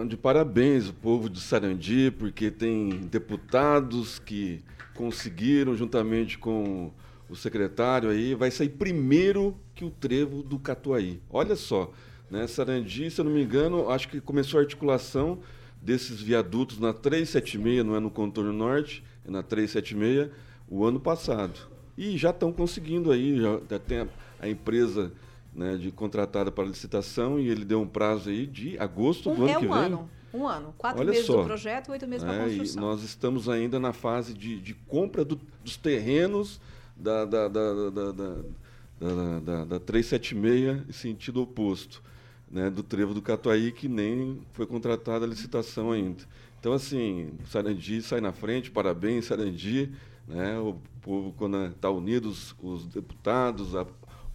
[0.08, 4.64] de parabéns o povo de Sarandi, porque tem deputados que
[4.96, 6.92] conseguiram, juntamente com
[7.30, 11.22] o secretário aí, vai sair primeiro que o trevo do Catuaí.
[11.30, 11.92] Olha só,
[12.30, 12.46] né?
[12.48, 15.40] Sarandi, se eu não me engano, acho que começou a articulação
[15.82, 20.30] desses viadutos na 376, não é no contorno norte, é na 376,
[20.70, 21.60] o ano passado.
[21.98, 24.08] E já estão conseguindo aí, já, tem a,
[24.40, 25.12] a empresa
[25.54, 29.44] né, de contratada para licitação e ele deu um prazo aí de agosto um, do
[29.44, 29.86] ano é que um vem.
[29.86, 30.10] Ano.
[30.34, 30.74] Um ano.
[30.78, 31.42] Quatro Olha meses só.
[31.42, 32.82] do projeto, oito meses é, para a construção.
[32.82, 36.60] E nós estamos ainda na fase de, de compra do, dos terrenos
[36.96, 42.02] da, da, da, da, da, da, da, da 376 em sentido oposto,
[42.50, 46.24] né, do trevo do Catuaí, que nem foi contratada a licitação ainda.
[46.60, 49.92] Então, assim, Sarandi sai na frente, parabéns, Sarandi.
[50.28, 53.88] Né, o povo, quando está unido, os, os deputados, a, o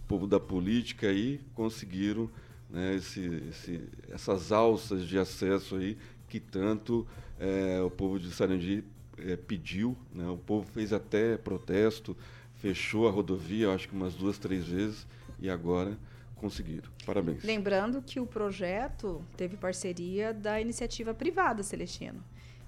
[0.07, 2.29] povo da política aí, conseguiram
[2.69, 7.07] né, esse, esse, essas alças de acesso aí que tanto
[7.39, 8.83] é, o povo de Sarandi
[9.17, 9.97] é, pediu.
[10.13, 12.15] Né, o povo fez até protesto,
[12.55, 15.07] fechou a rodovia, acho que umas duas, três vezes,
[15.39, 15.97] e agora
[16.35, 16.89] conseguiram.
[17.05, 17.43] Parabéns.
[17.43, 22.23] Lembrando que o projeto teve parceria da iniciativa privada, Celestino.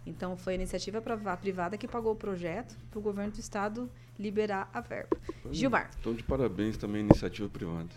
[0.05, 1.01] Então, foi a iniciativa
[1.37, 5.15] privada que pagou o projeto para o governo do estado liberar a verba.
[5.43, 5.59] Pois é.
[5.59, 5.91] Gilmar.
[5.99, 7.89] Então, de parabéns também à iniciativa privada.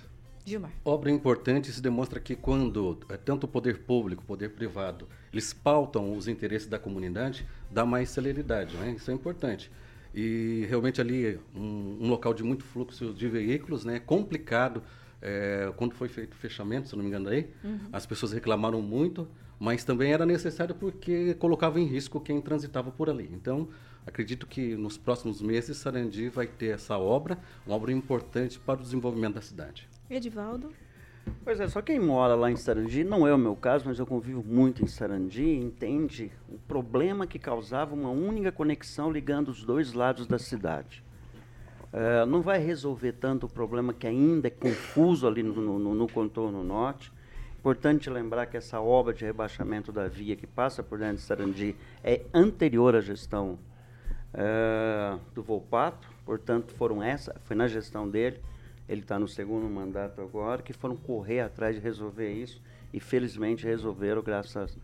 [0.44, 0.72] Gilmar.
[0.84, 5.52] Obra importante se demonstra que quando eh, tanto o poder público, o poder privado, eles
[5.52, 8.94] pautam os interesses da comunidade, dá mais celeridade, né?
[8.96, 9.70] Isso é importante.
[10.14, 13.98] E realmente ali um, um local de muito fluxo de veículos, né?
[14.00, 14.82] Complicado.
[15.22, 17.48] eh, quando foi feito o fechamento, se não me engano aí,
[17.92, 19.28] as pessoas reclamaram muito,
[19.58, 23.30] mas também era necessário porque colocava em risco quem transitava por ali.
[23.32, 23.68] Então,
[24.04, 28.82] acredito que nos próximos meses Sarandi vai ter essa obra, uma obra importante para o
[28.82, 29.88] desenvolvimento da cidade.
[30.14, 30.70] Edivaldo.
[31.44, 34.06] Pois é, só quem mora lá em Sarandi, não é o meu caso, mas eu
[34.06, 39.92] convivo muito em Sarandi, entende o problema que causava uma única conexão ligando os dois
[39.92, 41.02] lados da cidade.
[41.92, 46.08] Eh, não vai resolver tanto o problema que ainda é confuso ali no, no- no
[46.08, 47.12] contorno norte.
[47.58, 51.76] Importante lembrar que essa obra de rebaixamento da via que passa por dentro de Sarandi
[52.02, 53.58] é anterior à gestão
[54.34, 58.40] eh, do Volpato, portanto foram essa, foi na gestão dele,
[58.92, 62.60] ele está no segundo mandato agora, que foram correr atrás de resolver isso
[62.92, 64.78] e felizmente resolveram graças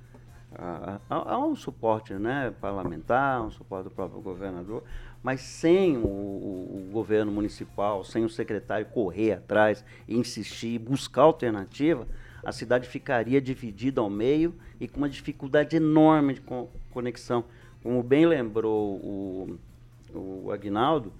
[0.55, 4.83] a, a, a um suporte né, parlamentar, um suporte do próprio governador,
[5.23, 12.09] mas sem o, o- o governo municipal, sem o secretário correr atrás, insistir, buscar alternativa,
[12.42, 17.44] a cidade ficaria dividida ao meio e com uma dificuldade enorme de co- conexão.
[17.83, 19.59] Como bem lembrou o,
[20.14, 21.12] o Agnaldo,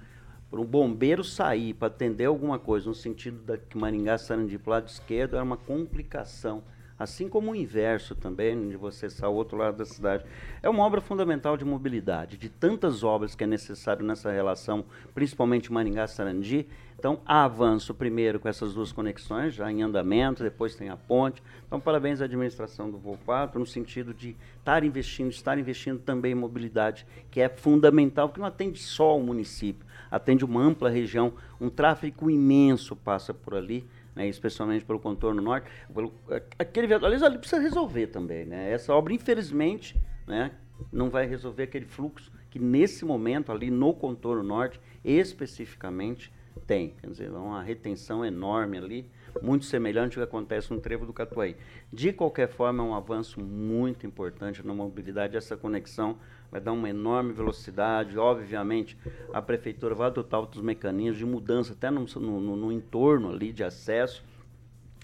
[0.51, 4.69] para um bombeiro sair para atender alguma coisa no sentido da que Maringá Sarandi para
[4.69, 6.63] o lado esquerdo era uma complicação.
[6.99, 10.25] Assim como o inverso também, de você sair ao outro lado da cidade.
[10.61, 14.85] É uma obra fundamental de mobilidade, de tantas obras que é necessário nessa relação,
[15.15, 16.67] principalmente Maringá-Sarandi.
[16.99, 21.41] Então, avanço primeiro com essas duas conexões, já em andamento, depois tem a ponte.
[21.65, 26.35] Então, parabéns à administração do Volpato, no sentido de estar investindo, estar investindo também em
[26.35, 31.71] mobilidade, que é fundamental, porque não atende só o município, atende uma ampla região, um
[31.71, 33.87] tráfego imenso passa por ali,
[34.19, 35.71] né, especialmente pelo contorno norte.
[35.95, 36.13] Pelo,
[36.59, 38.45] aquele, viaduto, ali precisa resolver também.
[38.45, 38.73] Né?
[38.73, 40.51] Essa obra, infelizmente, né,
[40.93, 46.33] não vai resolver aquele fluxo que nesse momento, ali no contorno norte, especificamente,
[46.67, 46.95] tem.
[47.01, 51.13] Quer dizer, é uma retenção enorme ali, muito semelhante ao que acontece no trevo do
[51.13, 51.55] Catuaí.
[51.93, 55.37] De qualquer forma, é um avanço muito importante na mobilidade.
[55.37, 56.19] Essa conexão
[56.51, 58.19] vai dar uma enorme velocidade.
[58.19, 58.97] Obviamente,
[59.33, 63.65] a prefeitura vai adotar outros mecanismos de mudança, até no, no, no entorno ali de
[63.65, 64.25] acesso.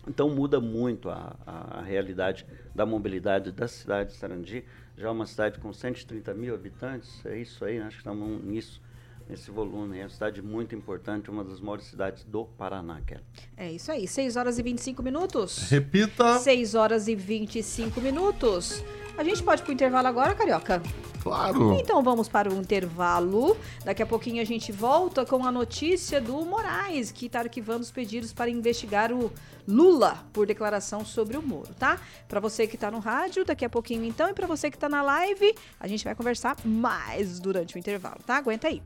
[0.06, 4.64] Então muda muito a, a, a realidade da mobilidade da cidade de Sarandi.
[4.96, 7.86] Já é uma cidade com 130 mil habitantes, é isso aí, né?
[7.86, 8.80] acho que estamos nisso,
[9.28, 9.98] nesse volume.
[9.98, 13.24] É uma cidade muito importante, uma das maiores cidades do Paraná, Kelly.
[13.56, 15.68] É isso aí, 6 horas e 25 minutos.
[15.70, 16.38] Repita.
[16.38, 18.84] 6 horas e 25 minutos.
[19.16, 20.82] A gente pode ir pro intervalo agora, Carioca?
[21.22, 21.72] Claro.
[21.80, 23.56] Então vamos para o intervalo.
[23.82, 27.90] Daqui a pouquinho a gente volta com a notícia do Moraes, que está arquivando os
[27.90, 29.32] pedidos para investigar o
[29.66, 31.98] Lula por declaração sobre o Moro, tá?
[32.28, 34.88] Para você que está no rádio, daqui a pouquinho então, e para você que está
[34.88, 38.36] na live, a gente vai conversar mais durante o intervalo, tá?
[38.36, 38.82] Aguenta aí.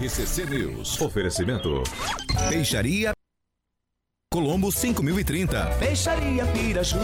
[0.00, 1.00] RCC News.
[1.00, 1.82] Oferecimento.
[2.48, 3.17] Peixaria
[4.38, 5.64] Colombo 5030.
[5.78, 6.98] Peixaria Piraju.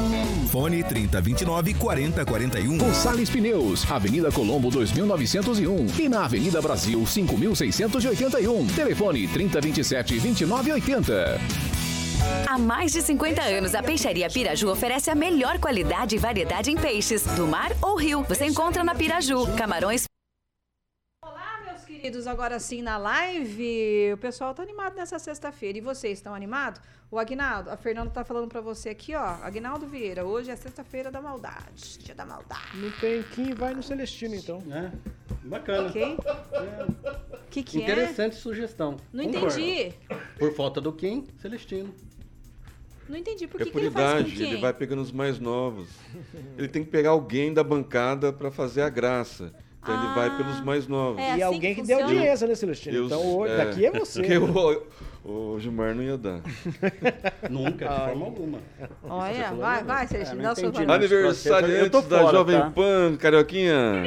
[0.53, 2.77] Fone 3029 4041.
[2.77, 8.67] Gonçalves Pneus, Avenida Colombo 2901 e na Avenida Brasil 5681.
[8.69, 11.41] Telefone 3027 2980.
[12.47, 16.77] Há mais de 50 anos, a Peixaria Piraju oferece a melhor qualidade e variedade em
[16.77, 18.23] peixes, do mar ou rio.
[18.29, 19.47] Você encontra na Piraju.
[19.57, 20.05] Camarões
[22.05, 24.13] queridos, agora sim na live.
[24.13, 25.79] O pessoal tá animado nessa sexta-feira.
[25.79, 26.79] E vocês estão animados?
[27.11, 29.25] O Agnaldo, a Fernanda tá falando pra você aqui, ó.
[29.43, 31.99] Agnaldo Vieira, hoje é sexta-feira da maldade.
[32.01, 32.77] Dia da maldade.
[32.77, 34.63] Não tem quem vai no Celestino, então.
[34.71, 34.93] É,
[35.47, 35.89] bacana.
[35.89, 36.19] Ok?
[37.33, 37.85] O que, que é?
[37.85, 38.97] Interessante sugestão.
[39.11, 39.59] Não Concordo.
[39.59, 39.95] entendi.
[40.39, 41.95] Por falta do Kim, Celestino.
[43.09, 44.53] Não entendi por É que, por que ele faz com idade, quem?
[44.53, 45.89] ele vai pegando os mais novos.
[46.59, 49.55] Ele tem que pegar alguém da bancada para fazer a graça.
[49.85, 51.21] Então ele vai pelos mais novos.
[51.21, 52.97] É e assim alguém que que, deu audiência, né, Celestino?
[52.97, 54.21] Eu- então hoje, daqui é você.
[54.25, 56.41] Porque o, o Gilmar não ia dar.
[57.51, 58.59] Nunca, de forma alguma.
[59.03, 60.87] Olha, vai, vai, Celestino, É, dá não a sua entendi, opinião.
[60.87, 60.95] não.
[60.95, 62.71] Aniversariantes Eu tô da fora, Jovem tá?
[62.71, 64.05] Pan, Carioquinha.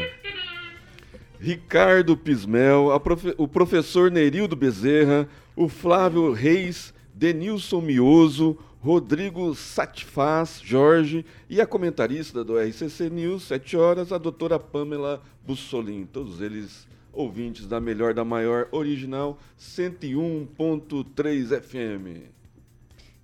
[1.40, 11.26] Ricardo Pismel, profe- o professor Nerildo Bezerra, o Flávio Reis, Denilson Mioso, Rodrigo Satifaz Jorge
[11.50, 16.06] e a comentarista do RCC News, 7 horas, a doutora Pamela Bussolin.
[16.06, 22.32] Todos eles ouvintes da melhor, da maior, original 101.3 FM.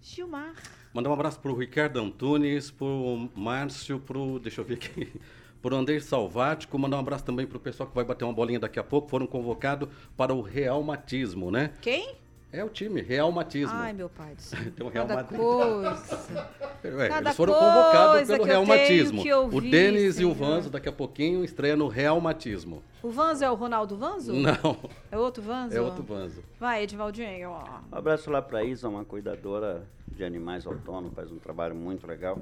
[0.02, 0.54] Gilmar.
[0.94, 4.40] Mandar um abraço pro Ricardo Antunes, pro Márcio, pro.
[4.40, 5.14] Deixa eu ver aqui.
[5.64, 6.78] por Ander Salvático.
[6.78, 9.08] Mandar um abraço também para o pessoal que vai bater uma bolinha daqui a pouco.
[9.08, 11.72] Foram convocados para o Real Matismo, né?
[11.82, 12.16] Quem?
[12.54, 13.76] É o time, Real Matismo.
[13.76, 14.60] Ai, meu pai do céu.
[14.76, 15.40] Tem o Real Cada Madrid.
[15.40, 16.50] coisa.
[16.84, 19.20] É, Cada eles foram convocados pelo Real Matismo.
[19.36, 20.34] ouvir, o Denis e o.
[20.36, 22.84] Vanzo, daqui a pouquinho, estreia no Real Matismo.
[23.02, 24.34] O Vanzo é o Ronaldo Vanzo?
[24.34, 24.78] Não,
[25.12, 25.76] É outro Vanzo?
[25.76, 26.44] é outro Vanzo.
[26.60, 27.50] Vai, Edivaldinho.
[27.50, 27.64] ó.
[27.92, 32.38] Um abraço lá para Isa, uma cuidadora de animais autônomos, faz um trabalho muito legal.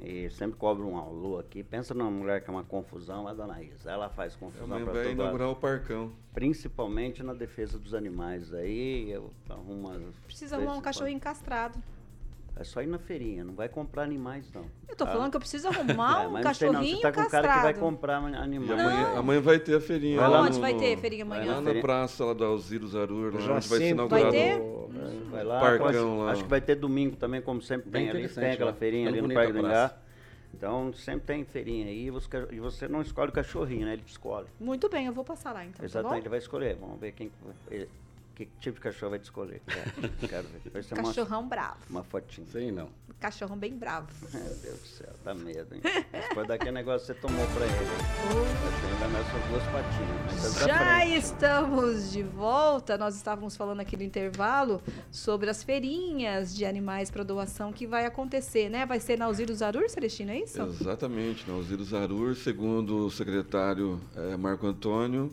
[0.00, 1.62] E sempre cobra um alô aqui.
[1.62, 3.90] Pensa numa mulher que é uma confusão, é a dona Isa.
[3.90, 5.56] Ela faz confusão para vai todo inaugurar lado.
[5.56, 6.12] o parcão.
[6.32, 8.52] Principalmente na defesa dos animais.
[8.52, 9.90] Aí eu arrumo
[10.26, 11.80] Precisa arrumar um cachorrinho castrado.
[12.56, 14.64] É só ir na feirinha, não vai comprar animais, não.
[14.88, 15.10] Eu tô tá?
[15.10, 17.42] falando que eu preciso arrumar É, um mas não cachorrinho Você tá com um cara
[17.48, 17.78] que vai castrado.
[17.80, 18.70] comprar animais.
[18.70, 20.20] amanhã, amanhã vai ter a feirinha.
[20.20, 21.46] Vai lá Onde no- vai ter no- feirinha amanhã?
[21.46, 21.74] Lá Feirinha.
[21.74, 24.24] na praça lá do Alziro Zarur, lá onde vai ser inaugurado.
[24.24, 24.60] Vai ter?
[24.60, 24.90] o-
[25.32, 26.30] Vai lá, Parcão acho, lá.
[26.32, 28.28] acho que vai ter domingo também, como sempre Bem tem ali.
[28.28, 28.76] Tem aquela lá.
[28.76, 29.66] feirinha Bem ali no Parque a do.
[29.66, 29.96] Engá.
[30.56, 33.94] Então sempre tem feirinha aí e você, e você não escolhe o cachorrinho, né?
[33.94, 34.46] Ele te escolhe.
[34.60, 36.20] Muito bem, eu vou passar lá então, tá Exatamente, bom?
[36.20, 36.76] ele vai escolher.
[36.76, 37.32] Vamos ver quem,
[37.68, 37.88] ele-
[38.34, 39.62] que tipo de cachorro vai te escolher.
[39.66, 40.70] Quero, quero ver.
[40.70, 41.78] Vai ser uma, Cachorrão bravo.
[41.88, 42.46] uma fotinha.
[42.50, 42.88] Sei não.
[43.20, 44.08] Cachorrão bem bravo.
[44.34, 45.80] Meu Deus do céu, dá medo, hein?
[46.12, 47.74] Depois daquele negócio que você tomou pra ele.
[47.74, 50.24] Que dar essas duas patinhas.
[50.26, 52.98] Mas tá Já estamos de volta.
[52.98, 58.04] Nós estávamos falando aqui no intervalo sobre as feirinhas de animais para doação que vai
[58.04, 58.84] acontecer, né?
[58.84, 60.60] Vai ser na Alziro Zarur, Celestino, é isso?
[60.60, 65.30] Exatamente, na Alziro Zarur, segundo o secretário eh, Marco Antônio,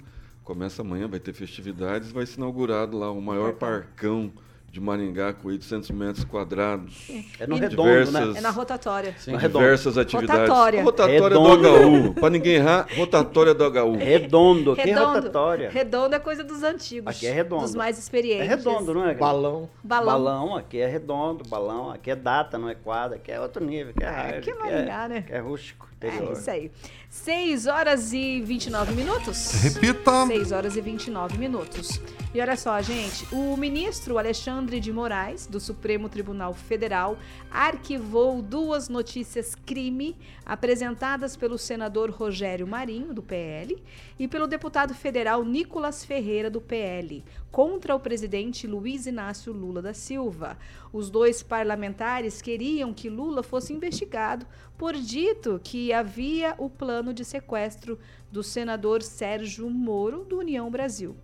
[0.54, 4.30] começa amanhã, vai ter festividades, vai ser inaugurado lá o maior parcão
[4.70, 7.10] de Maringá com 800 metros quadrados.
[7.40, 8.40] É no E- redondo, diversas- né?
[8.40, 9.16] É na rotatória.
[9.18, 9.32] Sim.
[9.32, 9.64] No redondo.
[9.66, 10.42] Diversas atividades.
[10.50, 10.84] Rotatória.
[10.84, 11.62] Rotatória Redondo.
[11.62, 12.14] do HU.
[12.16, 13.98] Para ninguém errar, rotatória do HU.
[13.98, 15.14] Redondo, que Redondo.
[15.16, 15.70] rotatória.
[15.70, 17.14] Redondo é coisa dos antigos.
[17.16, 17.64] Aqui é redondo.
[17.64, 18.48] Dos mais É experientes.
[18.48, 19.14] redondo, não é?
[19.14, 19.70] Balão.
[19.84, 20.06] Balão.
[20.24, 23.92] Balão, aqui é redondo, balão, aqui é data, não é quadra, aqui é outro nível,
[23.96, 25.18] aqui é hard, Aqui é aqui Maringá, né?
[25.18, 26.32] aqui é rústico, É interior.
[26.32, 26.72] isso aí.
[27.12, 29.52] 6 horas e 29 minutos.
[29.62, 30.26] Repita.
[30.28, 32.00] 6 horas e 29 minutos.
[32.34, 37.18] E olha só, gente, o ministro Alexandre de Moraes, do Supremo Tribunal Federal,
[37.52, 43.84] arquivou duas notícias crime apresentadas pelo senador Rogério Marinho, do PL,
[44.18, 49.94] e pelo deputado federal Nicolas Ferreira, do PL, contra o presidente Luiz Inácio Lula da
[49.94, 50.58] Silva.
[50.94, 54.46] Os dois parlamentares queriam que Lula fosse investigado
[54.78, 57.98] por dito que havia o plano de sequestro
[58.32, 61.16] do senador Sérgio Moro, do União Brasil.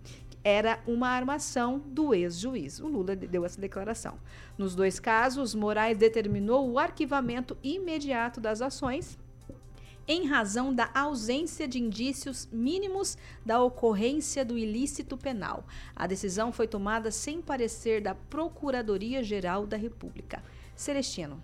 [0.42, 2.80] Era uma armação do ex-juiz.
[2.80, 4.18] O Lula deu essa declaração.
[4.56, 9.16] Nos dois casos, Moraes determinou o arquivamento imediato das ações
[10.08, 15.66] em razão da ausência de indícios mínimos da ocorrência do ilícito penal.
[15.94, 20.42] A decisão foi tomada sem parecer da Procuradoria-Geral da República.
[20.74, 21.42] Celestino.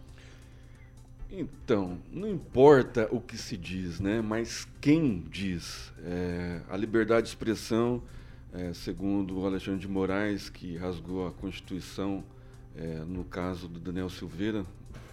[1.30, 4.20] Então, não importa o que se diz, né?
[4.20, 5.92] mas quem diz.
[6.04, 8.02] É, a liberdade de expressão,
[8.52, 12.22] é, segundo o Alexandre de Moraes, que rasgou a Constituição,
[12.76, 14.64] é, no caso do Daniel Silveira,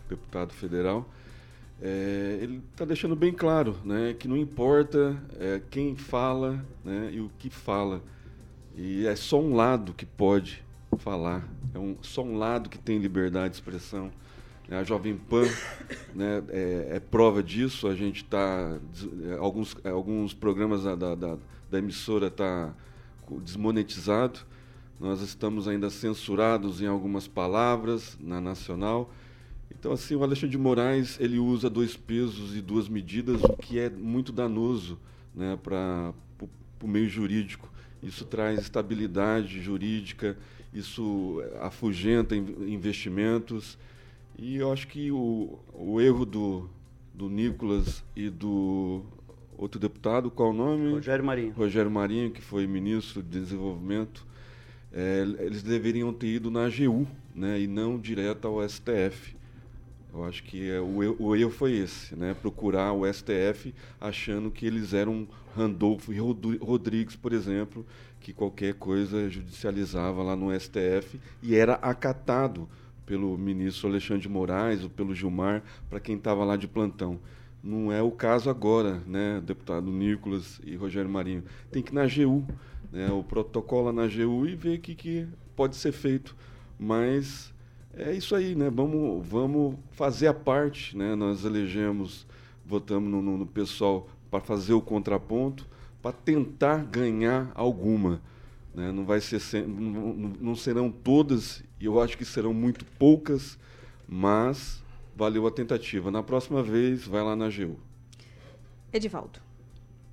[0.10, 1.10] deputado federal,
[1.82, 7.20] é, ele está deixando bem claro né, que não importa é, quem fala né, e
[7.20, 8.04] o que fala.
[8.76, 10.64] E é só um lado que pode
[11.00, 14.12] falar, é um, só um lado que tem liberdade de expressão.
[14.72, 14.80] Né?
[14.80, 15.44] A Jovem Pan
[16.16, 17.88] né, é, é prova disso.
[17.88, 18.80] A gente está.
[19.38, 22.74] Alguns, alguns programas da, da, da, emissora estão tá
[23.44, 24.40] desmonetizado.
[24.98, 29.14] Nós estamos ainda censurados em algumas palavras na nacional.
[29.70, 33.80] Então, assim, o Alexandre de Moraes ele usa dois pesos e duas medidas, o que
[33.80, 34.98] é muito danoso
[35.36, 36.14] né, para
[36.82, 37.70] o meio jurídico.
[38.02, 40.38] Isso traz estabilidade jurídica,
[40.74, 43.78] isso afugenta in- investimentos.
[44.42, 46.68] E eu acho que o, o erro do,
[47.14, 49.04] do Nicolas e do
[49.56, 50.92] outro deputado, qual o nome?
[50.94, 51.54] Rogério Marinho.
[51.54, 54.26] Rogério Marinho, que foi ministro de Desenvolvimento,
[54.92, 59.36] eh, eles deveriam ter ido na AGU né, e não direto ao STF.
[60.12, 62.34] Eu acho que é, o, erro- o erro foi esse, né?
[62.34, 65.26] Procurar o STF achando que eles eram
[65.56, 66.18] Randolfo e
[66.60, 67.86] Rodrigues, por exemplo,
[68.20, 72.68] que qualquer coisa judicializava lá no STF e era acatado
[73.12, 77.20] pelo ministro Alexandre de Moraes ou pelo Gilmar para quem estava lá de plantão.
[77.62, 81.44] Não é o caso agora, né, deputado Nicolas e Rogério Marinho.
[81.70, 82.48] Tem que ir na AGU,
[82.90, 85.28] né, o protocolo na AGU e ver o que, que
[85.58, 86.34] pode ser feito.
[86.80, 87.54] Mas
[87.94, 88.70] é isso aí, né?
[88.70, 91.14] Vamos, vamos fazer a parte, né?
[91.14, 92.26] Nós elegemos,
[92.66, 95.68] votamos no, no, no pessoal para fazer o contraponto,
[96.02, 98.22] para tentar ganhar alguma.
[98.74, 98.90] Né?
[98.90, 103.58] Não vai ser não- não serão todas, e eu acho que serão muito poucas,
[104.08, 104.84] mas
[105.16, 106.12] valeu a tentativa.
[106.12, 107.78] Na próxima vez, vai lá na AGU.
[108.94, 109.40] Edivaldo.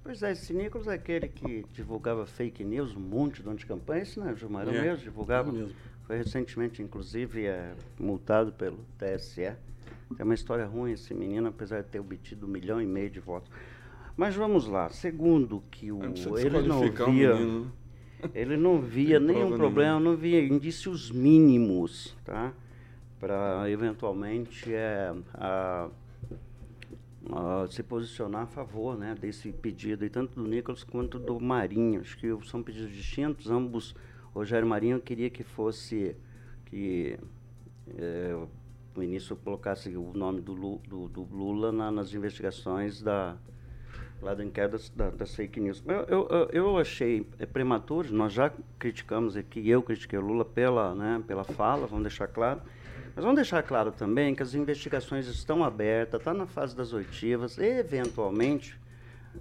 [0.02, 4.02] Pois é, esse Nicolas é aquele que divulgava fake news, um monte durante a campanha,
[4.02, 4.66] esse não é, Gilmar?
[4.66, 5.50] Eu É, mesmo divulgava.
[5.50, 5.74] eu mesmo.
[6.06, 9.52] Foi recentemente, inclusive, é, multado pelo TSE.
[10.16, 13.20] Tem uma história ruim esse menino, apesar de ter obtido um milhão e meio de
[13.20, 13.50] votos.
[14.16, 14.88] Mas vamos lá.
[14.88, 16.10] Segundo que o ele
[16.66, 17.70] não desqualificar o via, menino, né?
[18.34, 22.52] Ele não via nenhum problema, não via indícios mínimos, tá?
[23.20, 25.88] Para eventualmente é, a-
[27.30, 32.00] a se posicionar a favor, né, desse pedido, e tanto do Nicolas quanto do Marinho.
[32.00, 33.94] Acho que são pedidos distintos, ambos.
[34.34, 36.14] Rogério Marinho queria que fosse
[36.66, 37.18] que
[37.96, 40.54] é, o ministro colocasse o nome do,
[40.88, 43.36] do- do Lula na- nas investigações da
[44.20, 45.82] lá do inquérito da- fake news.
[45.86, 50.94] Eu, eu, eu- achei é, prematuro, nós já criticamos aqui, eu critiquei o Lula pela,
[50.94, 52.60] né, pela fala, vamos deixar claro.
[53.14, 57.58] Mas vamos deixar claro também que as investigações estão abertas, está na fase das oitivas,
[57.58, 58.78] eventualmente,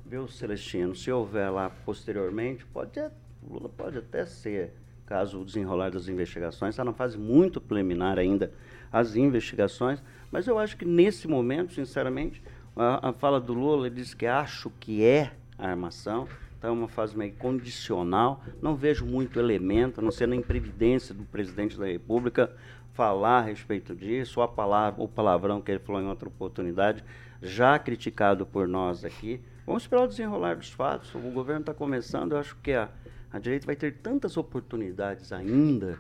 [0.06, 3.00] viu, Celestino, se houver lá posteriormente, pode,
[3.48, 4.74] Lula pode até ser,
[5.06, 8.52] caso o desenrolar das investigações, está na fase muito preliminar ainda
[8.92, 12.42] as investigações, mas eu acho que nesse momento, sinceramente,
[12.78, 16.88] a, a fala do Lula, disse que acho que é a armação, então é uma
[16.88, 21.86] fase meio condicional, não vejo muito elemento, a não ser na imprevidência do presidente da
[21.86, 22.52] República
[22.94, 27.04] falar a respeito disso, ou a palavra, o palavrão que ele falou em outra oportunidade,
[27.42, 29.40] já criticado por nós aqui.
[29.66, 31.14] Vamos esperar o desenrolar dos fatos.
[31.14, 32.90] O governo está começando, eu acho que a,
[33.32, 36.00] a direita vai ter tantas oportunidades ainda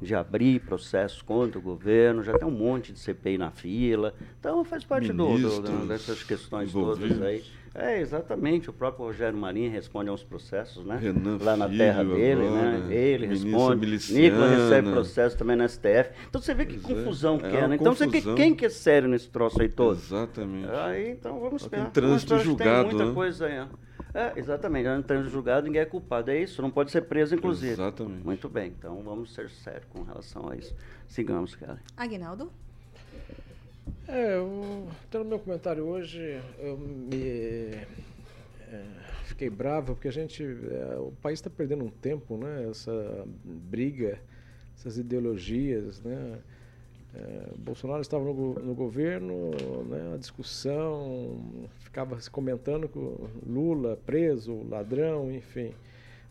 [0.00, 4.14] de abrir processos contra o governo, já tem um monte de CPI na fila.
[4.38, 7.22] Então faz parte do, do- dessas questões todas envolvidos.
[7.22, 7.42] aí.
[7.78, 8.70] É, exatamente.
[8.70, 10.96] O próprio Rogério Marinho responde a uns processos, né?
[10.98, 12.76] Renan Lá na Filho terra dele, né?
[12.78, 13.86] agora, Ele ministra responde.
[14.14, 16.10] Nicolas recebe processo também na STF.
[16.26, 16.94] Então você vê que Pois é.
[17.02, 17.74] confusão É que é, uma né?
[17.78, 18.34] Então você, que- confusão.
[18.34, 19.92] quem que é sério nesse troço aí todo?
[19.98, 20.70] Exatamente.
[20.70, 21.90] Aí, então vamos Só tem esperar.
[21.92, 23.14] trânsito esperar, julgado, Tem muita né?
[23.14, 23.66] coisa aí.
[24.16, 24.88] É, exatamente.
[24.88, 26.30] No trânsito julgado, ninguém é culpado.
[26.30, 27.72] É isso, não pode ser preso, inclusive.
[27.72, 28.24] Exatamente.
[28.24, 30.74] Muito bem, então vamos ser sérios com relação a isso.
[31.06, 31.78] Sigamos, cara.
[31.94, 32.50] Aguinaldo?
[34.08, 37.74] É, eu, no meu comentário hoje, eu me
[38.72, 38.84] é,
[39.24, 42.68] fiquei bravo porque a gente, é, o país está perdendo um tempo, né?
[42.70, 44.18] Essa briga,
[44.74, 46.38] essas ideologias, né?
[47.14, 49.50] É, Bolsonaro estava no, no governo,
[49.88, 50.14] né?
[50.14, 52.98] A discussão ficava se comentando que
[53.48, 55.72] Lula preso, ladrão, enfim.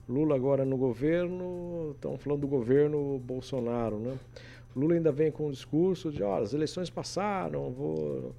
[0.07, 4.19] Lula agora no governo, estão falando do governo Bolsonaro, né?
[4.75, 8.35] Lula ainda vem com o discurso de, olha, as eleições passaram, vou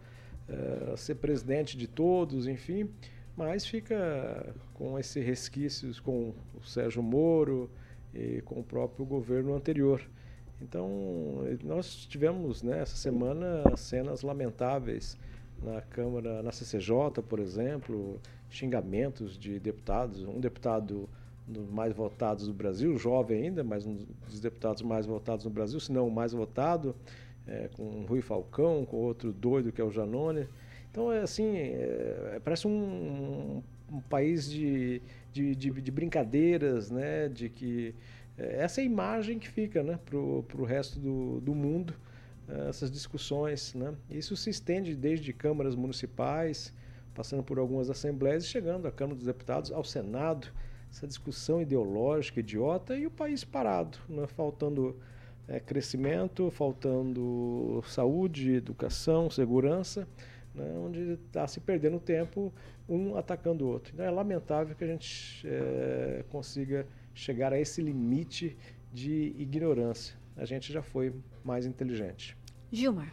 [0.49, 2.89] eh, ser presidente de todos, enfim,
[3.37, 7.68] mas fica com esses resquícios com o Sérgio Moro
[8.14, 10.01] e com o próprio governo anterior.
[10.61, 15.16] Então, nós tivemos né, essa semana cenas lamentáveis
[15.62, 18.18] na Câmara, na CCJ, por exemplo,
[18.50, 21.09] xingamentos de deputados, um deputado
[21.46, 23.98] dos mais votados do Brasil, jovem ainda, mas um
[24.28, 26.94] dos deputados mais votados no Brasil, se não o mais votado,
[27.46, 30.48] é, com Rui Falcão, com outro doido que é o Janone.
[30.90, 35.00] Então, é assim, é, parece um, um país de,
[35.32, 37.28] de, de, de brincadeiras, né?
[37.28, 37.94] De que
[38.39, 39.99] essa é a imagem que fica, né?
[40.05, 41.95] Para o resto do, do mundo,
[42.49, 43.95] é, essas discussões, né?
[44.11, 46.72] Isso se estende desde câmaras municipais,
[47.14, 50.49] passando por algumas assembleias e chegando à Câmara dos Deputados, ao Senado,
[50.91, 54.26] essa discussão ideológica, idiota, e o país parado, né?
[54.26, 54.97] faltando
[55.49, 60.07] é, crescimento, faltando saúde, educação, segurança,
[60.55, 60.74] né?
[60.78, 62.53] onde está se perdendo tempo
[62.89, 63.93] um atacando o outro.
[63.95, 68.56] Então é lamentável que a gente é, consiga chegar a esse limite
[68.92, 70.14] de ignorância.
[70.36, 72.36] A gente já foi mais inteligente.
[72.70, 73.10] Gilmar.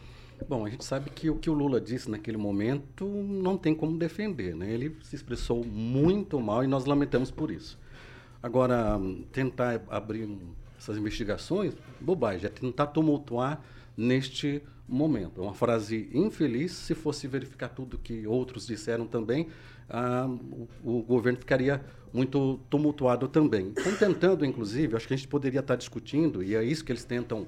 [0.47, 3.97] Bom, a gente sabe que o que o Lula disse naquele momento não tem como
[3.97, 4.69] defender, né?
[4.69, 7.79] Ele se expressou muito mal e nós lamentamos por isso.
[8.41, 8.99] Agora,
[9.31, 10.29] tentar abrir
[10.77, 13.63] essas investigações, bobagem, é tentar tumultuar
[13.95, 15.41] neste momento.
[15.41, 19.47] É uma frase infeliz, se fosse verificar tudo que outros disseram também,
[19.89, 20.27] ah,
[20.83, 23.73] o, o governo ficaria muito tumultuado também.
[23.75, 27.03] Estão tentando, inclusive, acho que a gente poderia estar discutindo, e é isso que eles
[27.03, 27.47] tentam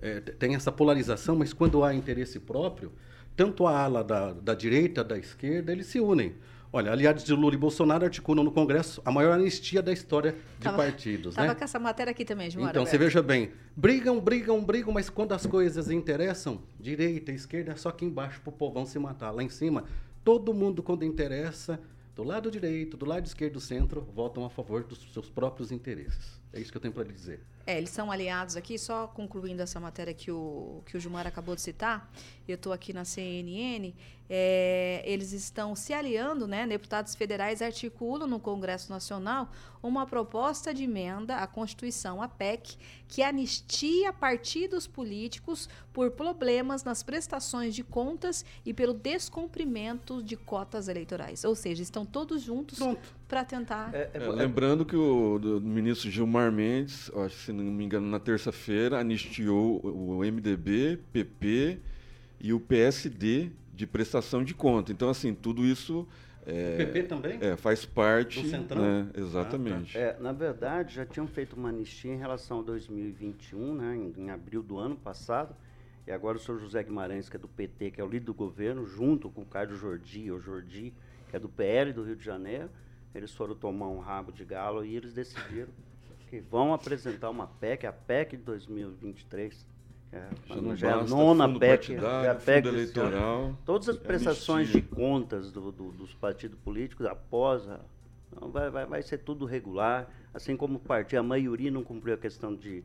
[0.00, 2.92] é, tem essa polarização, mas quando há interesse próprio,
[3.34, 6.34] tanto a ala da, da direita, da esquerda, eles se unem.
[6.76, 10.64] Olha, aliados de Lula e Bolsonaro articulam no Congresso a maior anistia da história de
[10.64, 11.34] Tava- partidos.
[11.34, 11.54] Tava né?
[11.54, 12.68] com essa matéria aqui também, Gilmar.
[12.68, 17.88] Então, você veja bem, brigam, brigam, brigam, mas quando as coisas interessam, direita, esquerda, só
[17.88, 19.30] aqui embaixo pro povão se matar.
[19.30, 19.84] Lá em cima,
[20.22, 21.80] todo mundo, quando interessa,
[22.14, 26.38] do lado direito, do lado esquerdo, do centro, votam a favor dos seus próprios interesses.
[26.56, 27.40] É isso que eu tenho para lhe dizer.
[27.66, 31.54] É, eles são aliados aqui, só concluindo essa matéria que o, que o Gilmar acabou
[31.54, 32.10] de citar,
[32.48, 33.92] eu estou aqui na CNN,
[34.28, 36.66] é, eles estão se aliando, né?
[36.66, 39.50] Deputados federais articulam no Congresso Nacional
[39.82, 42.76] uma proposta de emenda à Constituição, a PEC,
[43.06, 50.88] que anistia partidos políticos por problemas nas prestações de contas e pelo descumprimento de cotas
[50.88, 51.44] eleitorais.
[51.44, 52.78] Ou seja, estão todos juntos
[53.28, 53.92] para tentar.
[53.92, 58.98] É, lembrando que o do ministro Gilmar Mendes, ó, se não me engano, na terça-feira,
[58.98, 61.78] anistiou o o MDB, PP
[62.40, 64.92] e o PSD de prestação de conta.
[64.92, 66.06] Então, assim, tudo isso.
[66.46, 67.38] É, O PP também?
[67.40, 68.40] É, faz parte.
[68.40, 68.80] Do Centrão?
[68.80, 69.98] né, exatamente.
[69.98, 74.30] É, na verdade, já tinham feito uma anistia em relação a 2021, né, em, em
[74.30, 75.54] abril do ano passado.
[76.06, 78.34] E agora o senhor José Guimarães, que é do PT, que é o líder do
[78.34, 80.94] governo, junto com o Carlos Jordi, ou Jordi,
[81.28, 82.70] que é do PL do Rio de Janeiro,
[83.16, 85.68] eles foram tomar um rabo de galo e eles decidiram
[86.28, 89.66] que vão apresentar uma PEC, a PEC de 2023.
[90.10, 92.76] que é- Já é a nona PEC, é a PEC ano.
[92.76, 97.80] eleitoral, Todas as é prestações de contas do- do- dos partidos políticos após a,
[98.40, 102.18] vai, vai, vai ser tudo regular, assim como o partido, a maioria não cumpriu a
[102.18, 102.84] questão de,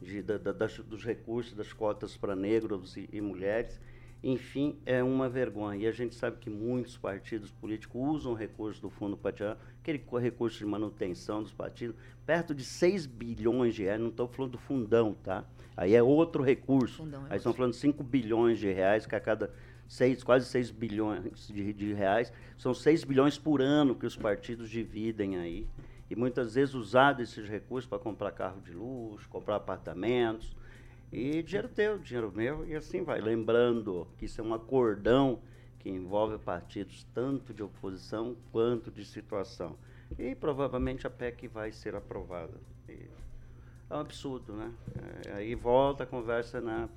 [0.00, 3.80] de- da- da- das- dos recursos, das cotas para negros e, e mulheres.
[4.22, 5.84] Enfim, é uma vergonha.
[5.84, 10.58] E a gente sabe que muitos partidos políticos usam recursos do fundo partidário, aquele recurso
[10.58, 11.94] de manutenção dos partidos,
[12.26, 15.44] perto de 6 bilhões de reais, não estou falando do fundão, tá?
[15.76, 17.08] Aí é outro recurso.
[17.28, 19.52] É Aí estão falando de 5 bilhões de reais, que a cada
[19.86, 24.68] seis, quase 6 bilhões de, de reais, são 6 bilhões por ano que os partidos
[24.68, 25.66] dividem aí.
[26.10, 30.56] E muitas vezes usado esses recursos para comprar carro de luxo, comprar apartamentos.
[31.12, 33.20] E dinheiro teu, dinheiro meu, e assim vai.
[33.20, 35.40] Lembrando que isso é um acordão
[35.78, 39.76] que envolve partidos tanto de oposição quanto de situação.
[40.18, 42.54] E provavelmente a PEC vai ser aprovada.
[42.88, 43.08] E
[43.90, 44.72] é um absurdo, né?
[45.26, 46.88] É, aí volta a conversa na,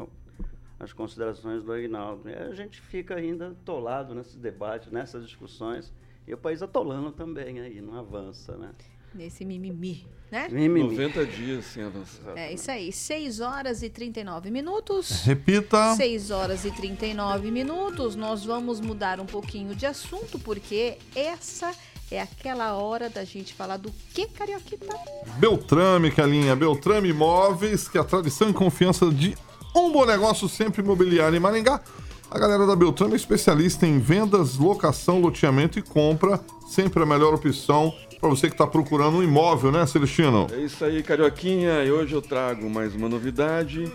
[0.79, 2.29] as considerações do Aguinaldo.
[2.29, 5.93] E a gente fica ainda atolado nesses debates, nessas discussões,
[6.27, 8.71] e o país atolando também aí, não avança, né?
[9.13, 10.47] Nesse mimimi, né?
[10.49, 10.83] Mimimi.
[10.83, 12.37] 90 dias sem avançar.
[12.37, 15.23] É isso aí, 6 horas e 39 minutos.
[15.23, 15.95] Repita.
[15.95, 18.15] 6 horas e 39 minutos.
[18.15, 21.73] Nós vamos mudar um pouquinho de assunto, porque essa
[22.09, 24.95] é aquela hora da gente falar do que, Carioquita?
[25.37, 26.55] Beltrame, Calinha.
[26.55, 29.35] Beltrame Imóveis, que é a tradição e confiança de
[29.75, 31.81] um bom negócio sempre imobiliário em Maringá.
[32.29, 36.39] A galera da Beltrame é especialista em vendas, locação, loteamento e compra.
[36.69, 40.47] Sempre a melhor opção para você que está procurando um imóvel, né, Celestino?
[40.51, 41.83] É isso aí, Carioquinha.
[41.83, 43.91] E hoje eu trago mais uma novidade.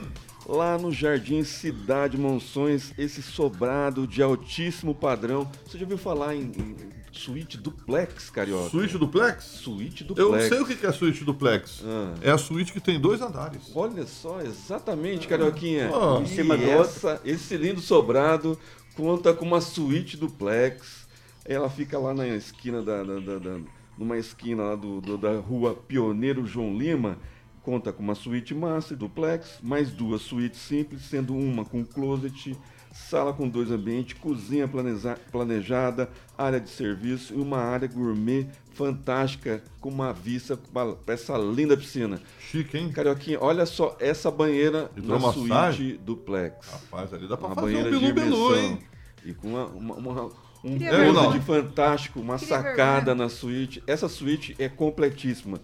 [0.49, 5.49] Lá no Jardim Cidade Monções, esse sobrado de altíssimo padrão.
[5.67, 6.77] Você já ouviu falar em, em
[7.11, 8.69] suíte duplex, Carioca?
[8.71, 9.45] Suíte duplex?
[9.45, 10.49] Suíte Eu duplex.
[10.49, 11.83] sei o que é suíte duplex.
[11.85, 12.15] Ah.
[12.21, 13.73] É a suíte que tem dois andares.
[13.75, 15.91] Olha só, exatamente, Carioquinha.
[15.93, 16.19] Ah.
[16.21, 18.57] E Em cima essa, esse lindo sobrado
[18.97, 21.07] conta com uma suíte duplex.
[21.45, 23.61] Ela fica lá na esquina da, da- da- da-
[23.99, 27.19] numa esquina lá do, do- da rua Pioneiro João Lima.
[27.63, 32.57] Conta com uma suíte master duplex, mais duas suítes simples, sendo uma com closet,
[32.93, 39.65] sala com dois ambientes, cozinha planeja- planejada, área de serviço e uma área gourmet fantástica
[39.81, 42.21] com uma vista para essa linda piscina.
[42.39, 42.93] Chique, hein?
[42.93, 46.69] Carioquinha, olha só essa banheira na suíte duplex.
[46.71, 48.65] Rapaz, ali dá pra uma fazer um banheira de bilu-bilu, imersão.
[48.71, 48.79] hein?
[49.25, 50.31] E com uma, uma- uma-
[50.67, 51.43] um ver, closet não.
[51.43, 53.23] fantástico, uma Queria ver, sacada né?
[53.23, 53.83] na suíte.
[53.87, 55.61] Essa suíte é completíssima.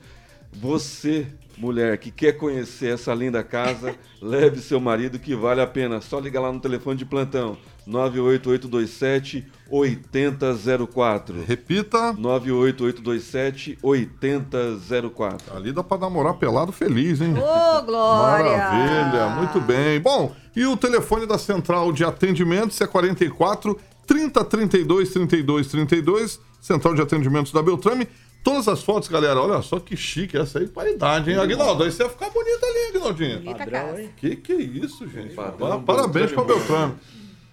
[0.55, 1.27] Você,
[1.57, 6.01] mulher, que quer conhecer essa linda casa, leve seu marido que vale a pena.
[6.01, 11.43] Só liga lá no telefone de plantão 98827 8004.
[11.43, 12.13] Repita.
[12.13, 15.57] 98827 8004.
[15.57, 17.35] Ali dá pra namorar pelado feliz, hein?
[17.35, 18.59] Ô, Glória!
[18.59, 19.99] Maravilha, muito bem.
[20.01, 23.79] Bom, e o telefone da central de atendimentos é 44
[24.13, 28.07] 30 32 32 32, central de atendimentos da Beltrame.
[28.45, 31.39] Todas as fotos, galera, olha só que chique essa aí, paridade, hein?
[31.39, 33.41] Aguinaldo, aí você ia ficar bonita ali, Aguinaldinho.
[33.41, 34.05] Bonita casa.
[34.17, 35.35] Que que é isso, gente?
[35.35, 36.95] Padrão Pa- Parabéns pra Beltrame Beltrame.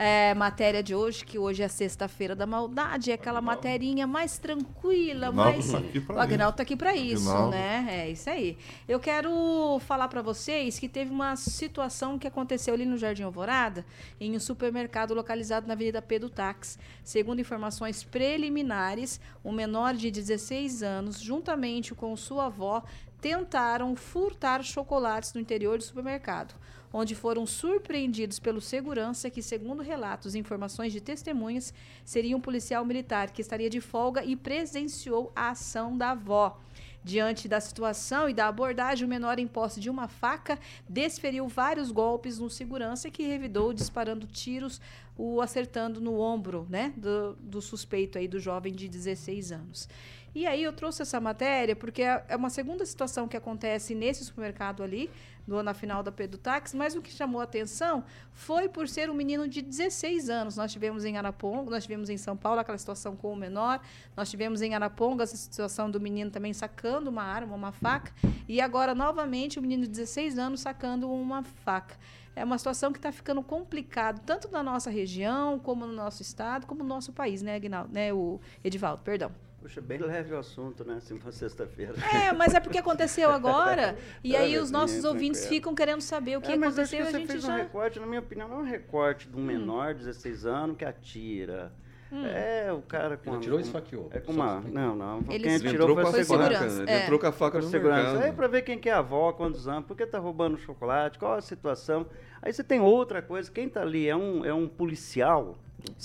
[0.00, 5.26] é, matéria de hoje, que hoje é sexta-feira da maldade, é aquela materinha mais tranquila,
[5.26, 5.72] Agnaldo mais.
[5.72, 7.28] tá aqui pra o Agnaldo tá aqui pra isso.
[7.28, 7.50] Agnaldo.
[7.50, 7.86] né?
[7.90, 8.56] É isso aí.
[8.86, 13.84] Eu quero falar pra vocês que teve uma situação que aconteceu ali no Jardim Alvorada,
[14.20, 16.78] em um supermercado localizado na Avenida Pedro Tax.
[17.02, 22.84] Segundo informações preliminares, um menor de 16 anos, juntamente com sua avó,
[23.20, 26.54] tentaram furtar chocolates no interior do supermercado,
[26.92, 31.72] onde foram surpreendidos pelo segurança que, segundo relatos e informações de testemunhas,
[32.04, 36.58] seria um policial militar que estaria de folga e presenciou a ação da avó.
[37.04, 40.58] Diante da situação e da abordagem, o menor em posse de uma faca
[40.88, 44.80] desferiu vários golpes no segurança que revidou disparando tiros,
[45.16, 49.88] o acertando no ombro, né, do, do suspeito aí do jovem de 16 anos.
[50.34, 54.24] E aí eu trouxe essa matéria porque é é uma segunda situação que acontece nesse
[54.24, 55.10] supermercado ali,
[55.46, 59.08] no, na final da Pedro Táxi, mas o que chamou a atenção foi por ser
[59.08, 60.56] um menino de 16 anos.
[60.56, 63.80] Nós tivemos em Araponga, nós tivemos em São Paulo aquela situação com o menor,
[64.14, 68.12] nós tivemos em Araponga essa situação do menino também sacando uma arma, uma faca,
[68.46, 71.96] e agora novamente o menino de 16 anos sacando uma faca.
[72.36, 76.66] É uma situação que está ficando complicado, tanto na nossa região, como no nosso estado,
[76.66, 77.92] como no nosso país, né, Aguinaldo?
[77.92, 79.47] Né, o Edivaldo, perdão.
[79.60, 80.94] Puxa, bem leve o assunto, né?
[80.98, 81.94] Assim, uma sexta-feira.
[82.14, 85.60] É, mas é porque aconteceu agora, e aí É, os nossos sim, ouvintes tranquilo.
[85.62, 87.44] ficam querendo saber o que É, mas acho aconteceu e que a você gente fez
[87.44, 87.54] um já...
[87.54, 87.58] Hum.
[87.58, 90.84] recorte, na minha opinião, não é um recorte de um menor de 16 anos que
[90.84, 91.72] atira.
[92.10, 92.24] Hum.
[92.24, 94.08] É, o cara com Ele uma- atirou e esfaqueou.
[94.12, 94.60] É com uma...
[94.60, 95.18] Não, não.
[95.28, 96.50] Ele Quem Ele foi com a a Foi segurança.
[96.54, 97.02] segurança, ele é.
[97.02, 98.02] entrou com a faca no segurança.
[98.12, 98.24] mercado.
[98.24, 101.18] Aí pra ver quem que é a avó, quantos anos, por que tá roubando chocolate,
[101.18, 102.06] qual a situação.
[102.40, 105.58] Aí você tem outra coisa, quem tá ali é um, é um policial,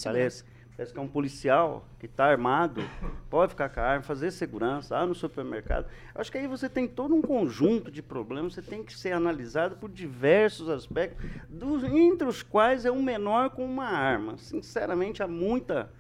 [0.03, 0.43] parece,
[0.75, 2.81] parece que é um policial que tá armado,
[3.29, 5.85] pode ficar com a arma, fazer segurança, lá no supermercado.
[6.15, 9.75] Acho que aí você tem todo um conjunto de problemas, você tem que ser analisado
[9.77, 14.37] por diversos aspectos, dos- entre os quais é um menor com uma arma.
[14.37, 15.91] Sinceramente, há muita...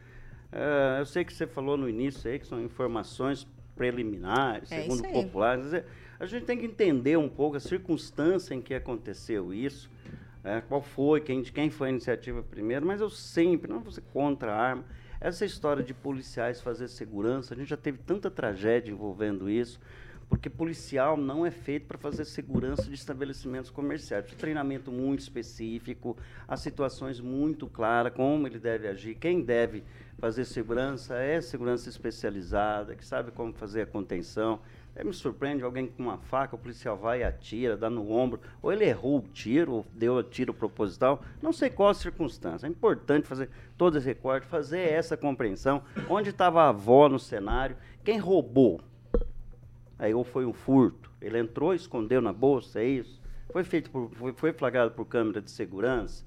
[0.51, 4.97] eh, eu sei que você falou no início aí que são informações preliminares, É segundo
[4.97, 5.13] isso aí.
[5.13, 5.57] popular.
[5.57, 5.85] Quer dizer,
[6.19, 9.89] a gente tem que entender um pouco a circunstância em que aconteceu isso,
[10.43, 14.01] né, qual foi, quem, de quem foi a iniciativa primeiro, mas eu sempre, não você
[14.01, 14.85] contra a arma,
[15.21, 19.79] essa história de policiais fazer segurança, a gente já teve tanta tragédia envolvendo isso,
[20.27, 24.25] porque policial não é feito para fazer segurança de estabelecimentos comerciais.
[24.33, 26.17] Treinamento muito específico,
[26.47, 29.83] as situações muito claras, como ele deve agir, quem deve
[30.17, 34.59] fazer segurança é segurança especializada, que sabe como fazer a contenção.
[34.95, 38.39] Aí me surpreende alguém com uma faca, o policial vai e atira, dá no ombro,
[38.61, 42.67] ou ele errou o tiro, ou deu o tiro proposital, não sei qual a circunstância.
[42.67, 45.83] É importante fazer todo esse recorte, fazer essa compreensão.
[46.07, 48.81] Onde estava a avó no cenário, quem roubou?
[49.97, 53.19] Aí ou foi um furto, ele entrou, escondeu na bolsa, é isso?
[53.51, 56.23] Foi feito por, foi, foi flagrado por câmera de segurança?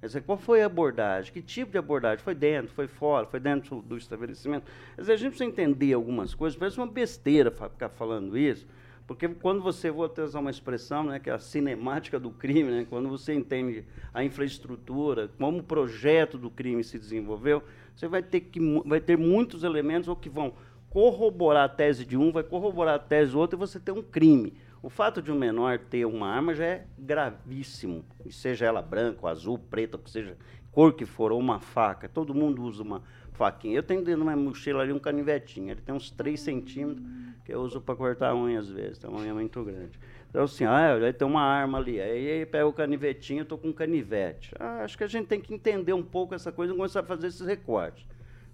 [0.00, 1.32] Quer dizer, qual foi a abordagem?
[1.32, 2.22] Que tipo de abordagem?
[2.22, 4.64] Foi dentro, foi fora, foi dentro do estabelecimento?
[4.94, 8.66] Quer dizer, a gente precisa entender algumas coisas, parece uma besteira ficar falando isso,
[9.06, 12.70] porque quando você, vou até usar uma expressão, né, que é a cinemática do crime,
[12.70, 17.62] né, quando você entende a infraestrutura, como o projeto do crime se desenvolveu,
[17.94, 20.52] você vai ter, que, vai ter muitos elementos ou que vão
[20.90, 24.02] corroborar a tese de um, vai corroborar a tese do outro e você tem um
[24.02, 24.54] crime.
[24.82, 29.58] O fato de um menor ter uma arma já é gravíssimo, seja ela branca, azul,
[29.58, 30.36] preta, que seja
[30.70, 32.08] cor que for, ou uma faca.
[32.08, 33.02] Todo mundo usa uma
[33.32, 33.76] faquinha.
[33.76, 37.04] Eu tenho dentro da minha mochila ali um canivetinho, ele tem uns 3 centímetros
[37.44, 39.98] que eu uso para cortar a unha às vezes, então a unha é muito grande.
[40.28, 43.68] Então assim, ah, aí tem uma arma ali, aí, pega o canivetinho, eu tô com
[43.68, 44.52] um canivete.
[44.58, 47.04] Ah, acho que a gente tem que entender um pouco essa coisa e começar a
[47.04, 48.04] fazer esses recortes.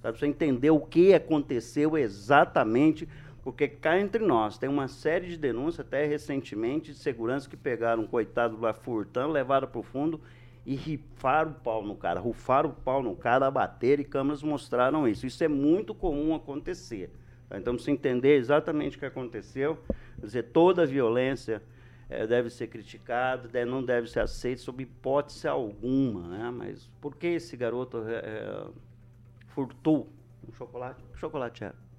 [0.02, 3.08] Sabe, você entender o que aconteceu exatamente,
[3.43, 8.03] porque cá entre nós tem uma série de denúncias, até recentemente, de segurança que pegaram
[8.05, 10.20] um coitado lá furtando, levaram para o fundo
[10.64, 15.09] e rifaram o pau no cara, rufaram o pau no cara, abateram e câmeras mostraram
[15.09, 15.26] isso.
[15.26, 17.11] Isso é muito comum acontecer.
[17.49, 17.59] tá?
[17.59, 19.76] Então, precisa entender exatamente o que aconteceu,
[20.18, 21.61] dizer, toda violência
[22.09, 26.51] eh, deve ser criticada, de- não deve ser aceita sob hipótese alguma, né?
[26.55, 28.66] Mas por que esse garoto eh,
[29.49, 30.09] furtou
[30.49, 31.03] um chocolate?
[31.12, 31.91] Que chocolate era?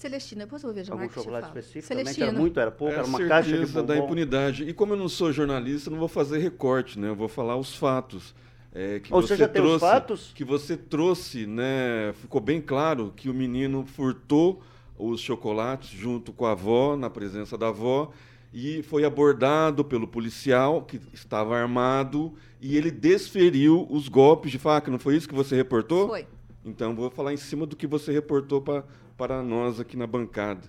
[0.00, 1.86] Celestina, depois eu vou ver já Algum que você chocolate específico?
[1.86, 2.26] Celestina.
[2.28, 4.06] era muito, era pouco, É era uma caixa de certeza da bombom.
[4.06, 4.64] impunidade.
[4.64, 7.08] E como eu não sou jornalista, eu não vou fazer recorte, né?
[7.08, 8.34] Eu vou falar os fatos.
[8.72, 10.32] É, que Ou seja, tem os fatos?
[10.34, 12.12] Que você trouxe, né?
[12.20, 14.62] Ficou bem claro que o menino furtou
[14.96, 18.10] os chocolates junto com a avó, na presença da avó,
[18.52, 24.90] e foi abordado pelo policial que estava armado e ele desferiu os golpes de faca.
[24.90, 26.08] Não foi isso que você reportou?
[26.08, 26.26] Foi.
[26.64, 28.84] Então, vou falar em cima do que você reportou pra,
[29.20, 30.62] para nós aqui na bancada.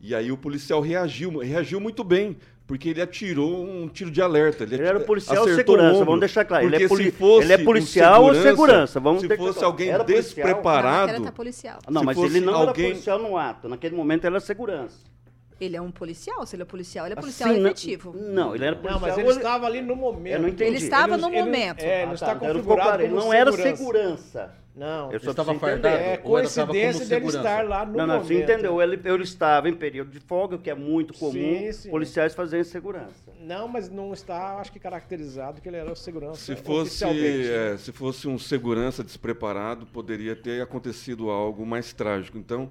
[0.00, 4.62] E aí o policial reagiu, reagiu muito bem, porque ele atirou um tiro de alerta.
[4.62, 6.04] Ele era ati- policial ou segurança, ombro.
[6.06, 6.64] vamos deixar claro.
[6.64, 9.88] Ele é poli- se fosse ele é um policial ou segurança, vamos se fosse alguém
[9.88, 10.46] Era policial.
[10.46, 11.78] Não, despreparado, tá policial.
[11.90, 13.68] Não, mas ele não alguém- era policial no ato.
[13.68, 15.07] Naquele momento ele era segurança.
[15.60, 16.46] Ele é um policial?
[16.46, 18.12] Se ele é policial, ele é policial Assim, não- efetivo.
[18.16, 19.00] Não, ele era policial.
[19.00, 20.34] Não, mas ele estava ali no momento.
[20.34, 20.70] Eu não entendi.
[20.70, 21.80] Ele estava Ele- no ele- momento.
[21.82, 23.76] É, ele Ah, não tá, está não configurado Ele não era segurança.
[23.76, 24.54] segurança.
[24.76, 25.88] Não, Eu só estava fardado.
[25.96, 28.28] é coincidência dele estar lá no Não, não, momento.
[28.28, 28.80] você entendeu.
[28.80, 31.90] Ele, ele estava em período de folga, o que é muito comum Sim, sim.
[31.90, 33.32] policiais fazerem segurança.
[33.40, 37.76] Não, mas não está, acho que caracterizado que ele era o segurança Se fosse, é,
[37.76, 42.38] se fosse um segurança despreparado, poderia ter acontecido algo mais trágico.
[42.38, 42.70] Então,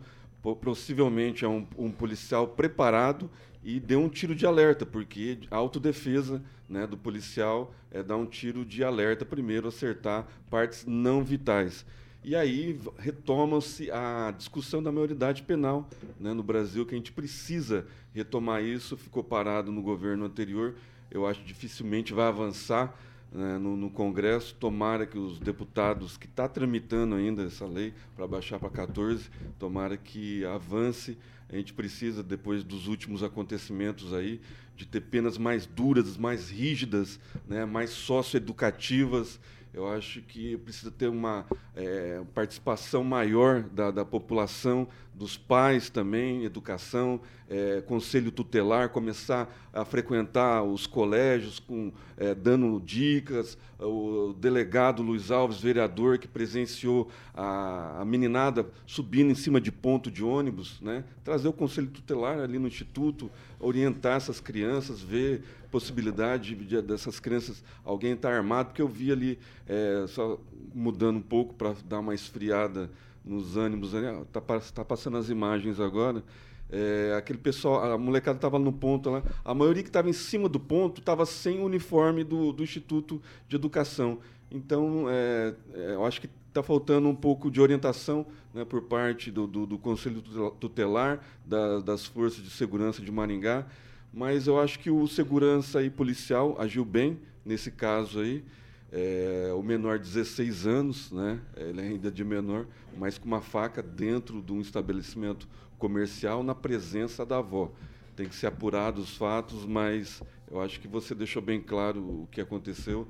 [0.55, 3.29] possivelmente é um, um policial preparado
[3.63, 8.25] e deu um tiro de alerta, porque a autodefesa né, do policial é dar um
[8.25, 11.85] tiro de alerta primeiro, acertar partes não vitais.
[12.23, 15.87] E aí retoma-se a discussão da maioridade penal
[16.19, 20.75] né, no Brasil, que a gente precisa retomar isso, ficou parado no governo anterior,
[21.09, 22.97] eu acho que dificilmente vai avançar
[23.31, 24.55] né, no, no Congresso.
[24.55, 29.97] Tomara que os deputados, que está tramitando ainda essa lei para baixar para 14, tomara
[29.97, 31.17] que avance.
[31.49, 34.41] A gente precisa, depois dos últimos acontecimentos aí,
[34.75, 39.39] de ter penas mais duras, mais rígidas, né, mais socioeducativas.
[39.73, 44.87] Eu acho que precisa ter uma eh, participação maior da, da população,
[45.17, 52.79] dos pais também, educação, eh, conselho tutelar, começar a frequentar os colégios, com, eh, dando
[52.79, 53.57] dicas.
[53.79, 60.11] O delegado Luiz Alves, vereador, que presenciou a, a meninada subindo em cima de ponto
[60.11, 61.03] de ônibus, né?
[61.23, 67.19] trazer o conselho tutelar ali no instituto, orientar essas crianças, ver possibilidade de, de- dessas
[67.19, 70.39] crianças, alguém estar armado, porque eu vi ali, eh, só
[70.73, 72.89] mudando um pouco para dar uma esfriada
[73.27, 74.41] nos ânimos, está
[74.73, 76.23] tá passando as imagens agora,
[76.69, 80.49] é, aquele pessoal, a molecada estava no ponto lá, a maioria que estava em cima
[80.49, 84.19] do ponto estava sem o uniforme do, do Instituto de Educação.
[84.51, 89.29] Então, é, é, eu acho que está faltando um pouco de orientação né, por parte
[89.31, 93.65] do, do, do Conselho Tutel- Tutelar, da- das Forças de Segurança de Maringá,
[94.13, 98.43] mas eu acho que o segurança e policial agiu bem nesse caso aí.
[98.91, 101.41] É, o menor, 16 anos, né?
[101.55, 102.65] ele é ainda de menor,
[102.97, 107.71] mas com uma faca dentro de um estabelecimento comercial na presença da avó.
[108.15, 112.27] Tem que ser apurado os fatos, mas eu acho que você deixou bem claro o
[112.31, 113.07] que aconteceu.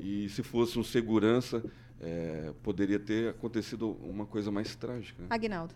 [0.00, 1.62] E se fosse um segurança,
[2.00, 5.22] é, poderia ter acontecido uma coisa mais trágica.
[5.22, 5.28] né?
[5.30, 5.74] Agnaldo.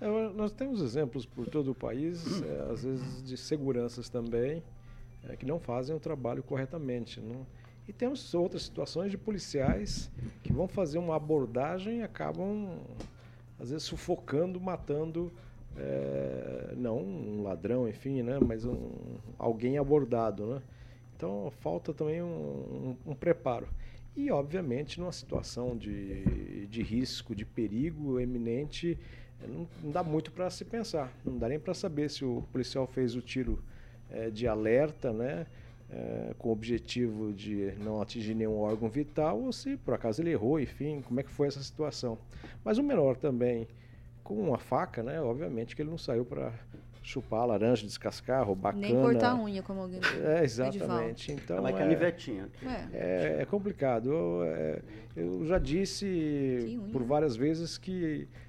[0.00, 4.62] É, nós temos exemplos por todo o país, é, às vezes de seguranças também,
[5.24, 7.20] é, que não fazem o trabalho corretamente.
[7.20, 7.46] Não?
[7.88, 10.10] E temos outras situações de policiais
[10.42, 12.78] que vão fazer uma abordagem e acabam,
[13.58, 15.32] às vezes, sufocando, matando,
[15.76, 18.38] é, não um ladrão, enfim, né?
[18.38, 18.90] mas um,
[19.38, 20.46] alguém abordado.
[20.46, 20.62] Né?
[21.16, 23.66] Então falta também um, um- um preparo.
[24.14, 28.98] E, obviamente, numa situação de, de risco, de perigo eminente,
[29.46, 31.10] não, não dá muito para se pensar.
[31.24, 33.62] Não dá nem para saber se o policial fez o tiro
[34.10, 35.46] eh, de alerta, né?
[35.90, 40.30] Eh, com o objetivo de não atingir nenhum órgão vital, ou se por acaso ele
[40.30, 42.18] errou, enfim, como é que foi essa situação.
[42.64, 43.66] Mas o menor também,
[44.22, 45.20] com uma faca, né?
[45.20, 46.52] Obviamente que ele não saiu para
[47.02, 49.02] chupar laranja, descascar, roubar Nem cana.
[49.02, 51.32] cortar a unha, como alguém É, exatamente.
[51.32, 52.48] Então, Ela é é, canivetinha.
[52.92, 54.12] é, é complicado.
[54.12, 54.82] Eu, é,
[55.16, 58.47] eu já disse por várias vezes que é,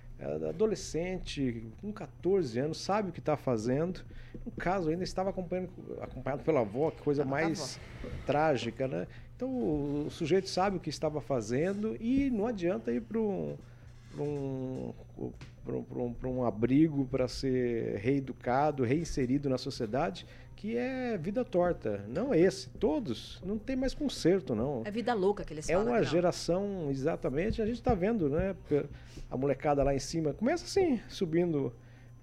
[0.50, 4.02] adolescente com 14 anos sabe o que está fazendo.
[4.46, 7.80] No caso, ainda estava acompanhado pela avó, que coisa mais
[8.26, 9.08] trágica, né?
[9.36, 13.58] Então o, o sujeito sabe o que estava fazendo e não adianta ir para um,
[14.20, 14.94] pra um,
[15.66, 21.18] pra um, pra um, pra um abrigo para ser reeducado, reinserido na sociedade, que é
[21.18, 22.04] vida torta.
[22.10, 23.42] Não é esse, todos.
[23.46, 24.82] Não tem mais conserto, não.
[24.86, 25.88] É vida louca que eles É falam.
[25.88, 26.12] uma Agnaldo.
[26.12, 28.56] geração, exatamente, a gente está vendo, né?
[29.32, 31.72] A molecada lá em cima começa assim, subindo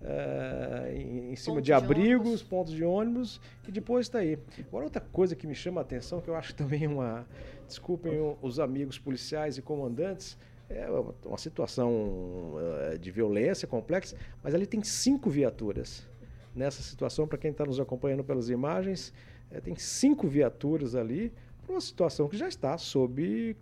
[0.03, 4.39] eh, em, em cima Ponto de de abrigos, pontos de ônibus, e depois está aí.
[4.69, 7.27] Agora, outra coisa que me chama a atenção, que eu acho também uma.
[7.67, 10.37] Desculpem os amigos policiais e comandantes,
[10.69, 12.55] é uma- situação
[12.93, 16.07] eh, de violência complexa, mas ali tem cinco viaturas.
[16.55, 19.13] Nessa situação, para quem está nos acompanhando pelas imagens,
[19.51, 23.57] eh, tem cinco viaturas ali para uma situação que já está sob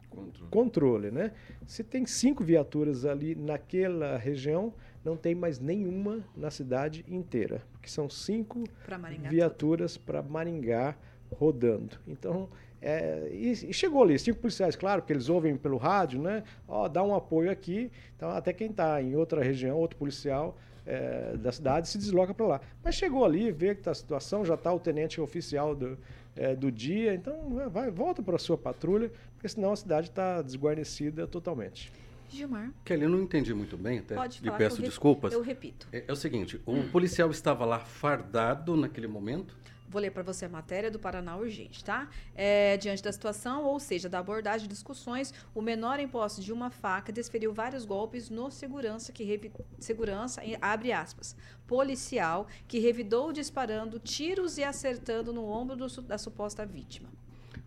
[0.51, 1.11] controle.
[1.11, 1.33] né?
[1.67, 4.73] Se tem cinco viaturas ali naquela região,
[5.05, 10.97] não tem mais nenhuma na cidade inteira, porque são cinco Pra Maringá viaturas para Maringá
[11.33, 11.99] rodando.
[12.07, 12.49] Então,
[12.87, 16.45] é, e, e chegou ali, cinco policiais, claro, porque eles ouvem pelo rádio, né?
[16.69, 17.91] Ó, dá um apoio aqui.
[18.15, 20.55] Então, até quem está em outra região, outro policial,
[20.85, 22.61] é, da cidade se desloca para lá.
[22.83, 25.99] Mas chegou ali, vê que está a situação, já está o tenente oficial do,
[26.37, 30.43] é, do dia, então vai, volta para a sua patrulha, porque senão a cidade está
[30.43, 31.91] desguarnecida totalmente.
[32.29, 32.71] Gilmar.
[32.85, 35.33] Kelly, eu não entendi muito bem, até Pode lhe falar, peço eu desculpas.
[35.33, 35.89] eu repito.
[35.91, 39.57] É, é o seguinte, o policial estava lá fardado naquele momento?
[39.89, 42.09] Vou ler para você a matéria do Paraná Urgente, tá?
[42.35, 46.53] É, diante da situação, ou seja, da abordagem de discussões, o menor em posse de
[46.53, 53.33] uma faca desferiu vários golpes no segurança que revi- segurança abre aspas policial que revidou
[53.33, 57.09] disparando tiros e acertando no ombro do da suposta vítima.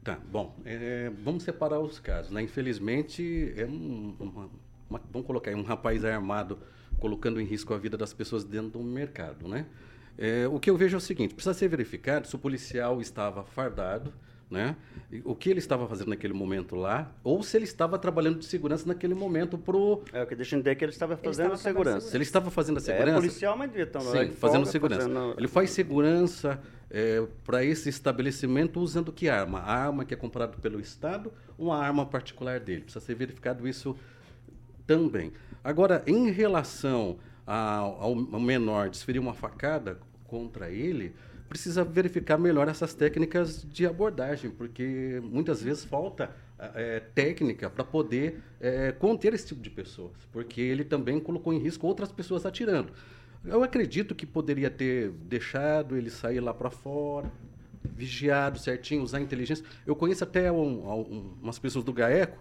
[0.04, 2.42] Tá, bom, é, vamos separar os casos, né?
[2.42, 4.50] Infelizmente, é um, uma-
[4.90, 6.60] uma- vamos colocar aí um rapaz armado
[7.00, 9.66] colocando em risco a vida das pessoas dentro do mercado, né?
[10.18, 13.44] É, o que eu vejo é o seguinte, precisa ser verificado se o policial estava
[13.44, 14.12] fardado,
[14.50, 14.76] né?
[15.26, 18.88] O que ele estava fazendo naquele momento lá, ou se ele estava trabalhando de segurança
[18.88, 20.02] naquele momento pro...
[20.14, 22.10] É o que deixa eu entender que ele estava fazendo estava trabalhando segurança.
[22.10, 23.20] Se ele estava fazendo a É, segurança...
[23.20, 25.02] policial, mas devia estar Sim, de fazendo folga, segurança.
[25.02, 26.60] fazendo- Ele faz segurança
[27.44, 29.60] para esse estabelecimento usando que arma?
[29.60, 32.82] A arma que é comprada pelo Estado ou a arma particular dele?
[32.84, 33.96] Precisa ser verificado isso
[34.86, 35.34] também.
[35.64, 37.18] Agora, em relação
[37.54, 41.16] ao, ao menor desferir uma facada contra ele,
[41.48, 46.30] precisa verificar melhor essas técnicas de abordagem, porque muitas vezes falta
[46.60, 51.60] eh, técnica para poder eh, conter esse tipo de pessoas, porque ele também colocou em
[51.60, 52.92] risco outras pessoas atirando.
[53.46, 57.32] Eu acredito que poderia ter deixado ele sair lá para fora,
[57.96, 59.64] vigiado certinho, usar inteligência.
[59.86, 62.38] Eu conheço até um- um- umas pessoas do GAECO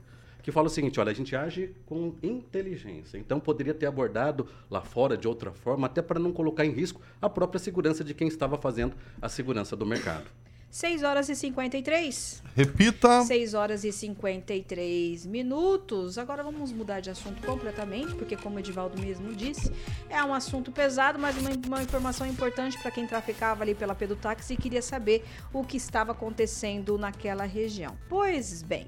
[0.46, 3.18] que falam o seguinte, olha, a gente age com inteligência.
[3.18, 7.00] Então poderia ter abordado lá fora de outra forma, até para não colocar em risco
[7.20, 10.26] a própria segurança de quem estava fazendo a segurança do mercado.
[10.70, 12.44] 6 horas e 53.
[12.54, 13.22] Repita.
[13.22, 16.16] 6 horas e 53 minutos.
[16.16, 19.72] Agora vamos mudar de assunto completamente, porque, como o Edivaldo mesmo disse,
[20.08, 24.54] é um assunto pesado, mas uma, uma informação importante para quem traficava ali pela Pedutaxi
[24.54, 27.96] e queria saber o que estava acontecendo naquela região.
[28.08, 28.86] Pois bem,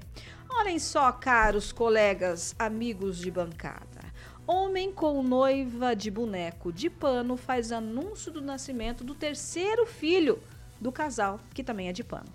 [0.49, 3.99] olhem só, caros colegas, amigos de bancada.
[4.45, 10.41] Homem com noiva de boneco de pano faz anúncio do nascimento do terceiro filho
[10.81, 12.27] do casal, que também é de pano.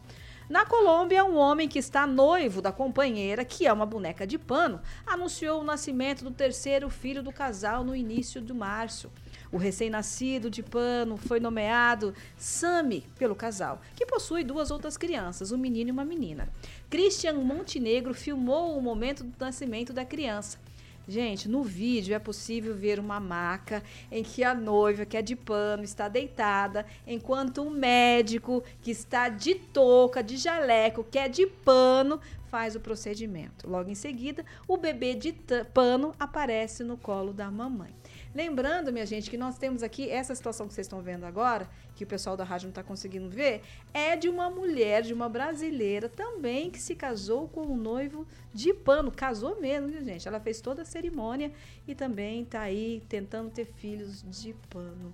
[0.48, 4.80] Na Colômbia, um homem que está noivo da companheira, que é uma boneca de pano,
[5.06, 9.10] anunciou o nascimento do terceiro filho do casal no início de março.
[9.54, 15.56] O recém-nascido de pano foi nomeado Sami pelo casal, que possui duas outras crianças, um
[15.56, 16.48] menino e uma menina.
[16.90, 20.58] Christian Montenegro filmou o momento do nascimento da criança.
[21.06, 23.80] Gente, no vídeo é possível ver uma maca
[24.10, 29.28] em que a noiva, que é de pano, está deitada, enquanto um médico que está
[29.28, 33.70] de touca, de jaleco, que é de pano, faz o procedimento.
[33.70, 35.32] Logo em seguida, o bebê de
[35.72, 37.94] pano aparece no colo da mamãe.
[38.34, 42.02] Lembrando, minha gente, que nós temos aqui essa situação que vocês estão vendo agora, que
[42.02, 43.62] o pessoal da rádio não está conseguindo ver,
[43.92, 48.74] é de uma mulher, de uma brasileira também, que se casou com um noivo de
[48.74, 49.12] pano.
[49.12, 50.26] Casou mesmo, viu, gente?
[50.26, 51.52] Ela fez toda a cerimônia
[51.86, 55.12] e também está aí tentando ter filhos de pano.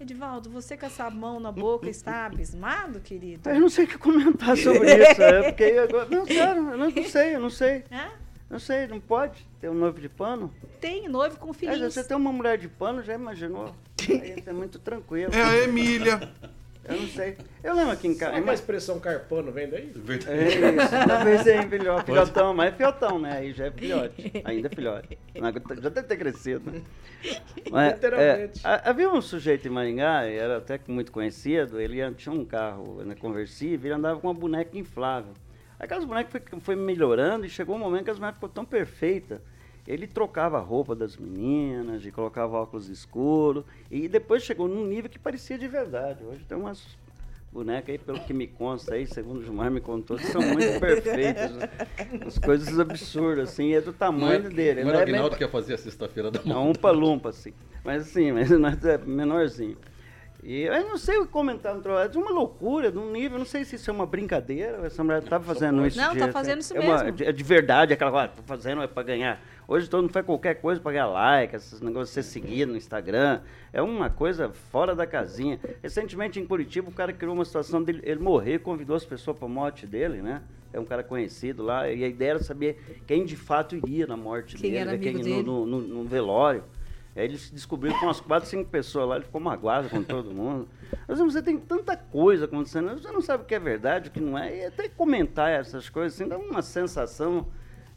[0.00, 3.48] Edivaldo, você com essa mão na boca está abismado, querido?
[3.48, 5.22] Eu não sei o que comentar sobre isso.
[5.22, 7.84] É porque agora, não, sério, eu não, sei, eu não sei.
[7.92, 8.25] Hã?
[8.48, 10.52] Não sei, não pode ter um noivo de pano?
[10.80, 11.94] Tem noivo com É, filhinhos.
[11.94, 13.74] você tem uma mulher de pano, já imaginou?
[14.08, 15.34] Aí é muito tranquilo.
[15.34, 16.32] É a Emília.
[16.88, 17.36] Eu não sei.
[17.64, 18.40] Eu lembro aqui em casa.
[18.40, 19.92] que a expressão carpano vem daí?
[20.28, 23.32] É isso, talvez seja filhote, filhotão, mas é filhotão, né?
[23.38, 25.18] Aí já é filhote, ainda é filhote.
[25.36, 26.82] Mas Já deve ter crescido, né?
[27.68, 28.60] Mas, Literalmente.
[28.64, 33.02] é, ha- havia um sujeito em Maringá, era até muito conhecido, ele tinha um carro
[33.04, 35.32] né, conversível, ele andava com uma boneca inflável.
[35.78, 39.42] Aquelas bonecas foi, foi melhorando e chegou um momento que as bonecas ficou tão perfeita.
[39.86, 45.08] Ele trocava a roupa das meninas, e colocava óculos escuros, e depois chegou num nível
[45.08, 46.24] que parecia de verdade.
[46.24, 46.82] Hoje tem umas
[47.52, 50.78] bonecas aí, pelo que me consta aí, segundo o Gilmar me contou, que são muito
[50.80, 51.52] perfeitas.
[52.26, 54.82] As coisas absurdas, assim, é do tamanho dele.
[54.82, 56.70] Não Não era o é bem Aguinaldo que ia fazer a sexta-feira da é mão.
[56.70, 57.52] um palumpa, assim.
[57.84, 59.76] Mas assim, mas nós é menorzinho.
[60.48, 63.10] E eu não sei o que comentar no troço, é de uma loucura, de um
[63.10, 65.98] nível, não sei se isso é uma brincadeira, essa mulher estava fazendo isso.
[65.98, 67.12] Não, de- tá fazendo isso é uma- mesmo.
[67.16, 69.42] de- é de verdade, aquela coisa, ah, tô fazendo é para ganhar.
[69.66, 72.78] Hoje todo mundo faz qualquer coisa para ganhar like, esses negócios de ser seguido no
[72.78, 73.40] Instagram.
[73.72, 75.58] É uma coisa fora da casinha.
[75.82, 79.46] Recentemente em Curitiba, o cara criou uma situação dele, ele morrer, convidou as pessoas para
[79.46, 80.42] a morte dele, né?
[80.72, 84.16] É um cara conhecido lá, e a ideia era saber quem de fato iria na
[84.16, 84.98] morte Quem dele, né?
[84.98, 85.42] quem no- dele.
[85.42, 86.62] no, no, no velório.
[87.16, 90.68] Aí eles descobriram com umas quatro, cinco pessoas lá, ele ficou magoado com todo mundo.
[91.08, 94.20] Mas você tem tanta coisa acontecendo, você não sabe o que é verdade, o que
[94.20, 97.46] não é, e até comentar essas coisas assim dá uma sensação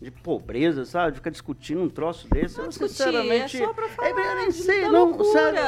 [0.01, 1.17] de pobreza, sabe?
[1.17, 2.57] Ficar discutindo um troço desse.
[2.57, 3.61] eu, discutir, sinceramente.
[3.61, 5.29] é só pra falar eu nem de sei, não, loucura.
[5.29, 5.59] sério.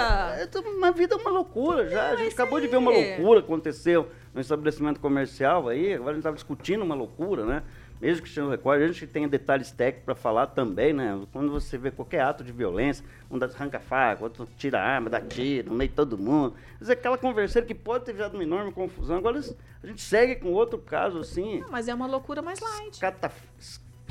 [0.41, 2.07] é tudo- Uma vida é uma loucura já.
[2.07, 2.71] a Não, gente isso acabou de aí.
[2.71, 6.95] ver uma loucura que aconteceu no estabelecimento comercial aí, agora a gente estava discutindo uma
[6.95, 7.63] loucura, né?
[8.01, 11.21] Mesmo que esteja no recorde, a gente tem detalhes técnicos para falar também, né?
[11.31, 15.07] Quando você vê qualquer ato de violência, um arranca a faca, outro tira a arma,
[15.07, 16.55] dá tiro, no meio de todo mundo.
[16.79, 19.17] Mas é aquela conversação que pode ter gerado uma enorme confusão.
[19.17, 21.59] Agora a gente segue com outro caso assim.
[21.59, 22.99] Não, mas é uma loucura mais light.
[22.99, 23.31] Cata...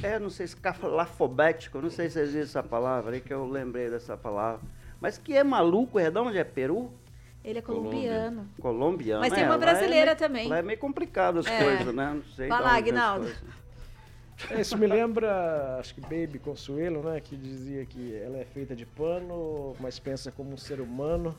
[0.03, 4.16] É, não sei, escafalafobético, não sei se existe essa palavra aí, que eu lembrei dessa
[4.16, 4.61] palavra.
[5.01, 6.91] Mas que é maluco, é de onde é Peru?
[7.45, 8.47] Ele é colombiano.
[8.61, 9.20] Colombiano.
[9.20, 10.49] Mas tem é, uma lá é brasileira meio- também.
[10.49, 11.64] Lá é meio complicado as É.
[11.64, 12.12] coisas, né?
[12.14, 12.49] Não sei.
[12.49, 13.30] Vai de lá, Aguinaldo.
[14.49, 17.20] É, Isso me lembra, acho que Baby Consuelo, né?
[17.20, 21.36] Que dizia que ela é feita de pano, mas pensa como um ser humano.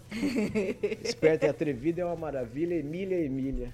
[1.03, 3.73] Esperta e atrevida é uma maravilha, Emília é Emília.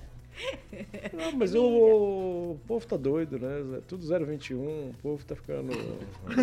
[1.13, 3.81] Não, mas o, o povo tá doido, né?
[3.87, 5.71] Tudo 021, o povo tá ficando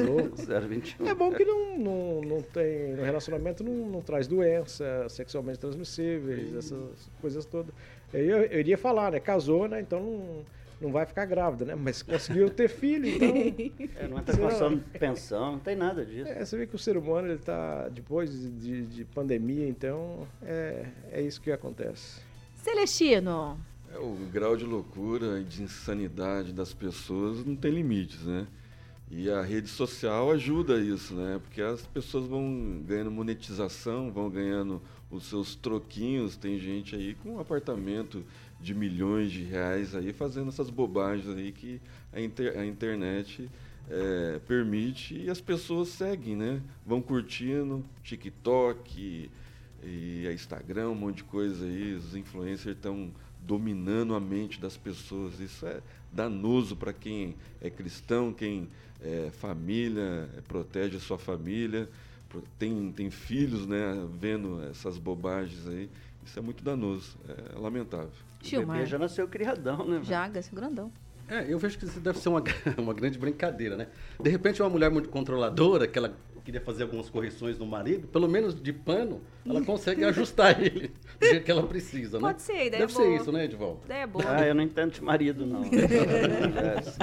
[0.04, 0.36] louco.
[0.36, 1.06] 021.
[1.06, 2.94] É bom que não, não, não tem.
[2.94, 7.72] No relacionamento não, não traz doença sexualmente transmissíveis, essas coisas todas.
[8.12, 9.20] Eu, eu iria falar, né?
[9.20, 9.80] Casou, né?
[9.80, 10.44] Então não,
[10.84, 11.74] não vai ficar grávida, né?
[11.74, 13.34] Mas conseguiu ter filho, então.
[13.96, 16.30] É, não é de pensão, não tem nada disso.
[16.30, 17.88] É, você vê que o ser humano, ele tá.
[17.88, 20.26] Depois de, de- de pandemia, então.
[20.42, 22.20] É, é isso que acontece.
[22.56, 23.58] Celestino.
[23.94, 28.46] É, o grau de loucura e de insanidade das pessoas não tem limites, né?
[29.10, 31.38] E a rede social ajuda isso, né?
[31.42, 34.80] Porque as pessoas vão ganhando monetização, vão ganhando
[35.10, 36.36] os seus troquinhos.
[36.36, 38.24] Tem gente aí com um apartamento
[38.64, 41.80] de milhões de reais aí fazendo essas bobagens aí que
[42.12, 43.50] a, inter- a internet
[43.90, 46.62] é, permite e as pessoas seguem, né?
[46.86, 49.30] Vão curtindo TikTok
[49.82, 51.94] e a Instagram, um monte de coisa aí.
[51.94, 53.10] Os influencers estão
[53.46, 55.38] dominando a mente das pessoas.
[55.38, 58.68] Isso é danoso para quem é cristão, quem
[59.02, 61.86] é família, é, protege a sua família,
[62.58, 65.90] tem, tem filhos, né, vendo essas bobagens aí.
[66.24, 68.10] Isso é muito danoso, é lamentável.
[68.44, 68.76] O Gilmar.
[68.76, 70.00] bebê já nasceu criadão, né?
[70.02, 70.90] Jaga, esse grandão.
[71.28, 72.42] É, eu vejo que isso deve ser uma,
[72.76, 73.88] uma grande brincadeira, né?
[74.20, 76.14] De repente, uma mulher muito controladora, que ela
[76.44, 81.26] queria fazer algumas correções no marido, pelo menos de pano, ela consegue ajustar ele do
[81.26, 82.26] jeito que ela precisa, né?
[82.28, 83.06] Pode ser, ideia Deve é boa.
[83.08, 83.80] ser isso, né, Edivaldo?
[83.86, 84.24] Ideia é boa.
[84.28, 85.62] Ah, eu não entendo de marido, não.
[85.64, 86.98] é assim.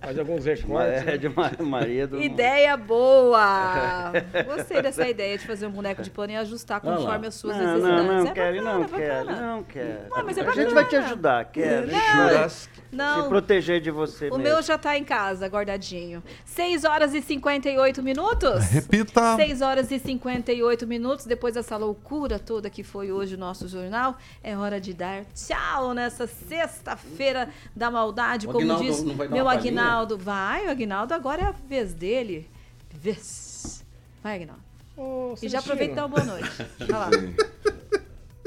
[0.00, 1.06] Faz alguns recortes.
[1.08, 2.16] É, de ma- marido.
[2.16, 4.12] não- Ideia boa!
[4.46, 7.64] Gostei dessa ideia de fazer um boneco de pano e ajustar conforme as suas Não,
[7.64, 8.06] necessidades.
[8.06, 9.46] não, não, é quero, bacana, não é quero, bacana.
[9.46, 10.14] não quero.
[10.14, 11.86] Ué, mas é a gente vai te ajudar, quero.
[11.90, 12.48] Não.
[12.48, 14.42] Se Não, proteger de você o mesmo.
[14.44, 16.22] meu já tá em casa, guardadinho.
[16.44, 18.73] 6 horas e 58 minutos?
[18.74, 19.36] Repita.
[19.36, 24.16] 6 horas e 58 minutos, depois dessa loucura toda que foi hoje o nosso jornal,
[24.42, 29.48] é hora de dar tchau nessa sexta-feira da maldade, O como Aguinaldo diz meu?
[29.48, 30.18] Aguinaldo.
[30.18, 32.50] Vai, o Aguinaldo agora é a vez dele.
[32.92, 33.84] Vez.
[34.22, 34.62] Vai, Aguinaldo.
[34.96, 36.50] Ô, E já Celestino, aproveita e dá uma boa noite.
[36.78, 37.10] Vai lá.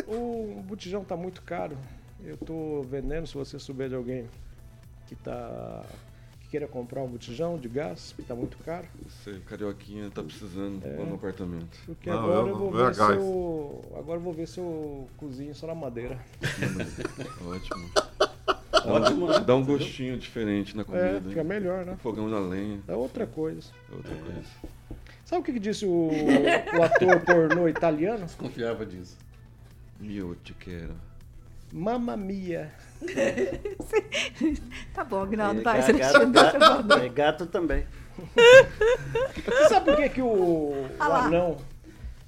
[0.08, 1.78] O botijão tá muito caro.
[2.24, 4.28] Eu tô vendendo, se você souber de alguém
[5.06, 5.84] que tá
[6.48, 8.88] que queira comprar um botijão de gás, que tá muito caro.
[9.06, 10.98] Você, carioquinha, tá precisando É.
[10.98, 11.78] lá no apartamento.
[11.86, 14.58] Porque Não, agora eu- eu, vou é ver se eu, agora eu vou ver se
[14.60, 16.18] eu cozinho só na madeira.
[17.46, 17.90] Ótimo.
[18.88, 19.40] Ótimo, né?
[19.42, 21.06] Dá um gostinho diferente na comida.
[21.08, 21.24] É, hein?
[21.28, 21.98] fica melhor, né?
[22.02, 23.70] Fogão na lenha, É outra coisa.
[23.92, 24.48] é outra coisa.
[25.26, 26.08] Sabe o que, que disse o,
[26.78, 28.26] o ator pornô italiano?
[28.38, 29.18] Confiava disso.
[30.00, 30.94] Mio te quero.
[31.74, 32.72] Mamma mia.
[34.94, 35.82] Tá bom, Aguinaldo, É, vai.
[35.82, 37.86] Celestino, gato, deixa eu gato, é, gato também.
[39.46, 41.26] Você sabe por que, que o, o Ah lá.
[41.26, 41.58] anão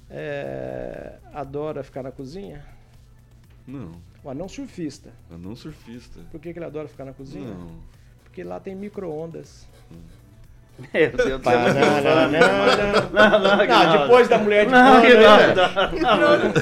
[0.08, 2.64] é, adora ficar na cozinha?
[3.66, 3.92] Não,
[4.22, 5.10] O anão surfista.
[5.32, 6.20] anão surfista.
[6.30, 7.52] Por que, que ele adora ficar na cozinha?
[7.54, 7.80] Não.
[8.24, 9.66] Porque lá tem micro-ondas.
[10.94, 11.58] Meu Deus do céu.
[11.58, 12.30] Não, não, não,
[13.10, 13.98] Não, não, Não, Aguinaldo.
[13.98, 16.54] depois da mulher de Não, pano, Aguinaldo, né?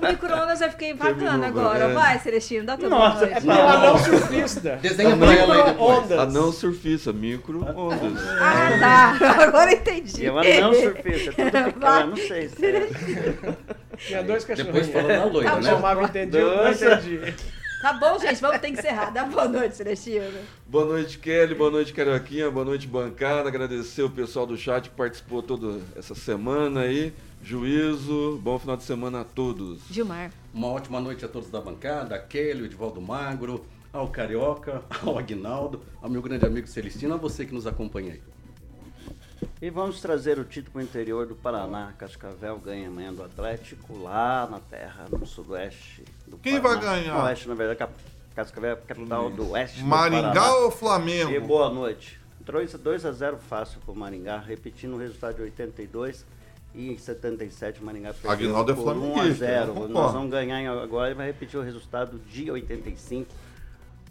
[0.00, 0.25] não.
[0.56, 1.88] Micro-ondas eu fiquei bacana agora.
[1.94, 3.34] Vai, Celestino, dá teu Nossa, É noite.
[3.46, 4.76] porque o anão surfista.
[4.82, 5.96] Desenha pra ela aí depois.
[6.02, 6.18] Micro-ondas.
[6.18, 8.22] Anão surfista, micro-ondas.
[8.40, 8.78] Ah,
[9.18, 9.42] tá.
[9.44, 10.22] Agora entendi.
[10.22, 12.88] E ela não surfista, é tudo pequeno, não sei se é.
[13.98, 14.88] Tinha dois Depois cachorrinhos.
[14.88, 15.70] falando da loira, Tá né?
[15.70, 16.82] Chamava entendi, eu não Dois.
[16.82, 17.34] entendi.
[17.80, 19.10] Tá bom, gente, vamos ter que encerrar.
[19.10, 20.24] Dá boa noite, Celestino.
[20.66, 21.54] Boa noite, Kelly.
[21.54, 22.50] Boa noite, Carioquinha.
[22.50, 23.48] Boa noite, bancada.
[23.48, 27.12] Agradecer o pessoal do chat que participou toda essa semana aí.
[27.42, 28.38] Juízo.
[28.42, 29.82] Bom final de semana a todos.
[29.90, 30.30] Gilmar.
[30.52, 35.18] Uma ótima noite a todos da bancada, a Kelly, o Edivaldo Magro, ao Carioca, ao
[35.18, 38.22] Aguinaldo, ao meu grande amigo Celestino, a você que nos acompanha aí.
[39.60, 41.92] E vamos trazer o título para o interior do Paraná.
[41.98, 46.80] Cascavel ganha amanhã do Atlético, lá na terra, no sudoeste do Quem Paraná.
[46.80, 47.14] vai ganhar?
[47.14, 47.94] No oeste, na verdade, Cap-
[48.34, 50.54] Cascavel é a capital do oeste do Maringá Paraná.
[50.56, 51.46] ou E Flamengo?
[51.46, 52.20] boa noite.
[52.40, 56.24] 2, 2 a 0 fácil pro Maringá, repetindo o resultado de 82
[56.76, 59.72] e em 77 o Maringá perdeu Aguinaldo é por 1 a flamenguista, eu 0.
[59.72, 59.94] concordo.
[59.94, 63.34] Nós vamos ganhar agora e vai repetir o resultado de 85.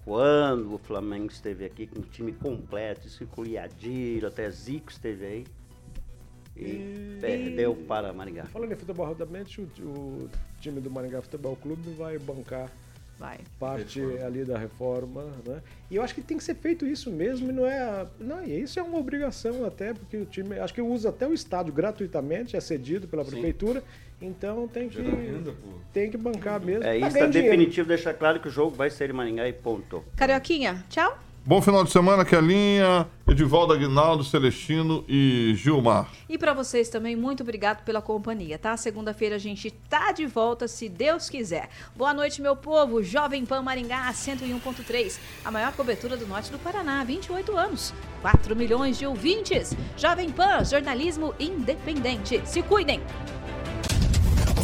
[0.03, 5.25] Quando o Flamengo esteve aqui com um time completo, isso incluía Adiro, até Zico esteve
[5.25, 5.45] aí.
[6.57, 8.45] E, perdeu para Maringá.
[8.45, 12.71] Falando em futebol rapidamente, o, o time do Maringá Futebol Clube vai bancar
[13.17, 13.39] Vai.
[13.59, 15.61] parte ali da reforma, né?
[15.89, 18.61] E eu acho que tem que ser feito isso mesmo, e não é, não, e
[18.61, 22.57] isso é uma obrigação até, porque o time, acho que usa até o estádio gratuitamente,
[22.57, 23.81] é cedido pela prefeitura,
[24.21, 25.53] então tem que renda,
[25.93, 26.83] tem que bancar mesmo.
[26.83, 27.31] É Tá isso, dinheiro.
[27.31, 30.03] definitivo deixar claro que o jogo vai ser em Maringá e ponto.
[30.15, 31.17] Carioquinha, tchau.
[31.47, 36.09] Bom final de semana, Kelinha, Edivaldo Aguinaldo, Celestino e Gilmar.
[36.27, 38.75] E para vocês também, muito obrigado pela companhia, tá?
[38.75, 41.69] Segunda-feira a gente tá de volta, se Deus quiser.
[41.95, 43.03] Boa noite, meu povo.
[43.03, 47.93] Jovem Pan Maringá 101.3, a maior cobertura do norte do Paraná, 28 anos.
[48.23, 49.77] 4 milhões de ouvintes.
[49.95, 52.41] Jovem Pan, jornalismo independente.
[52.43, 52.99] Se cuidem.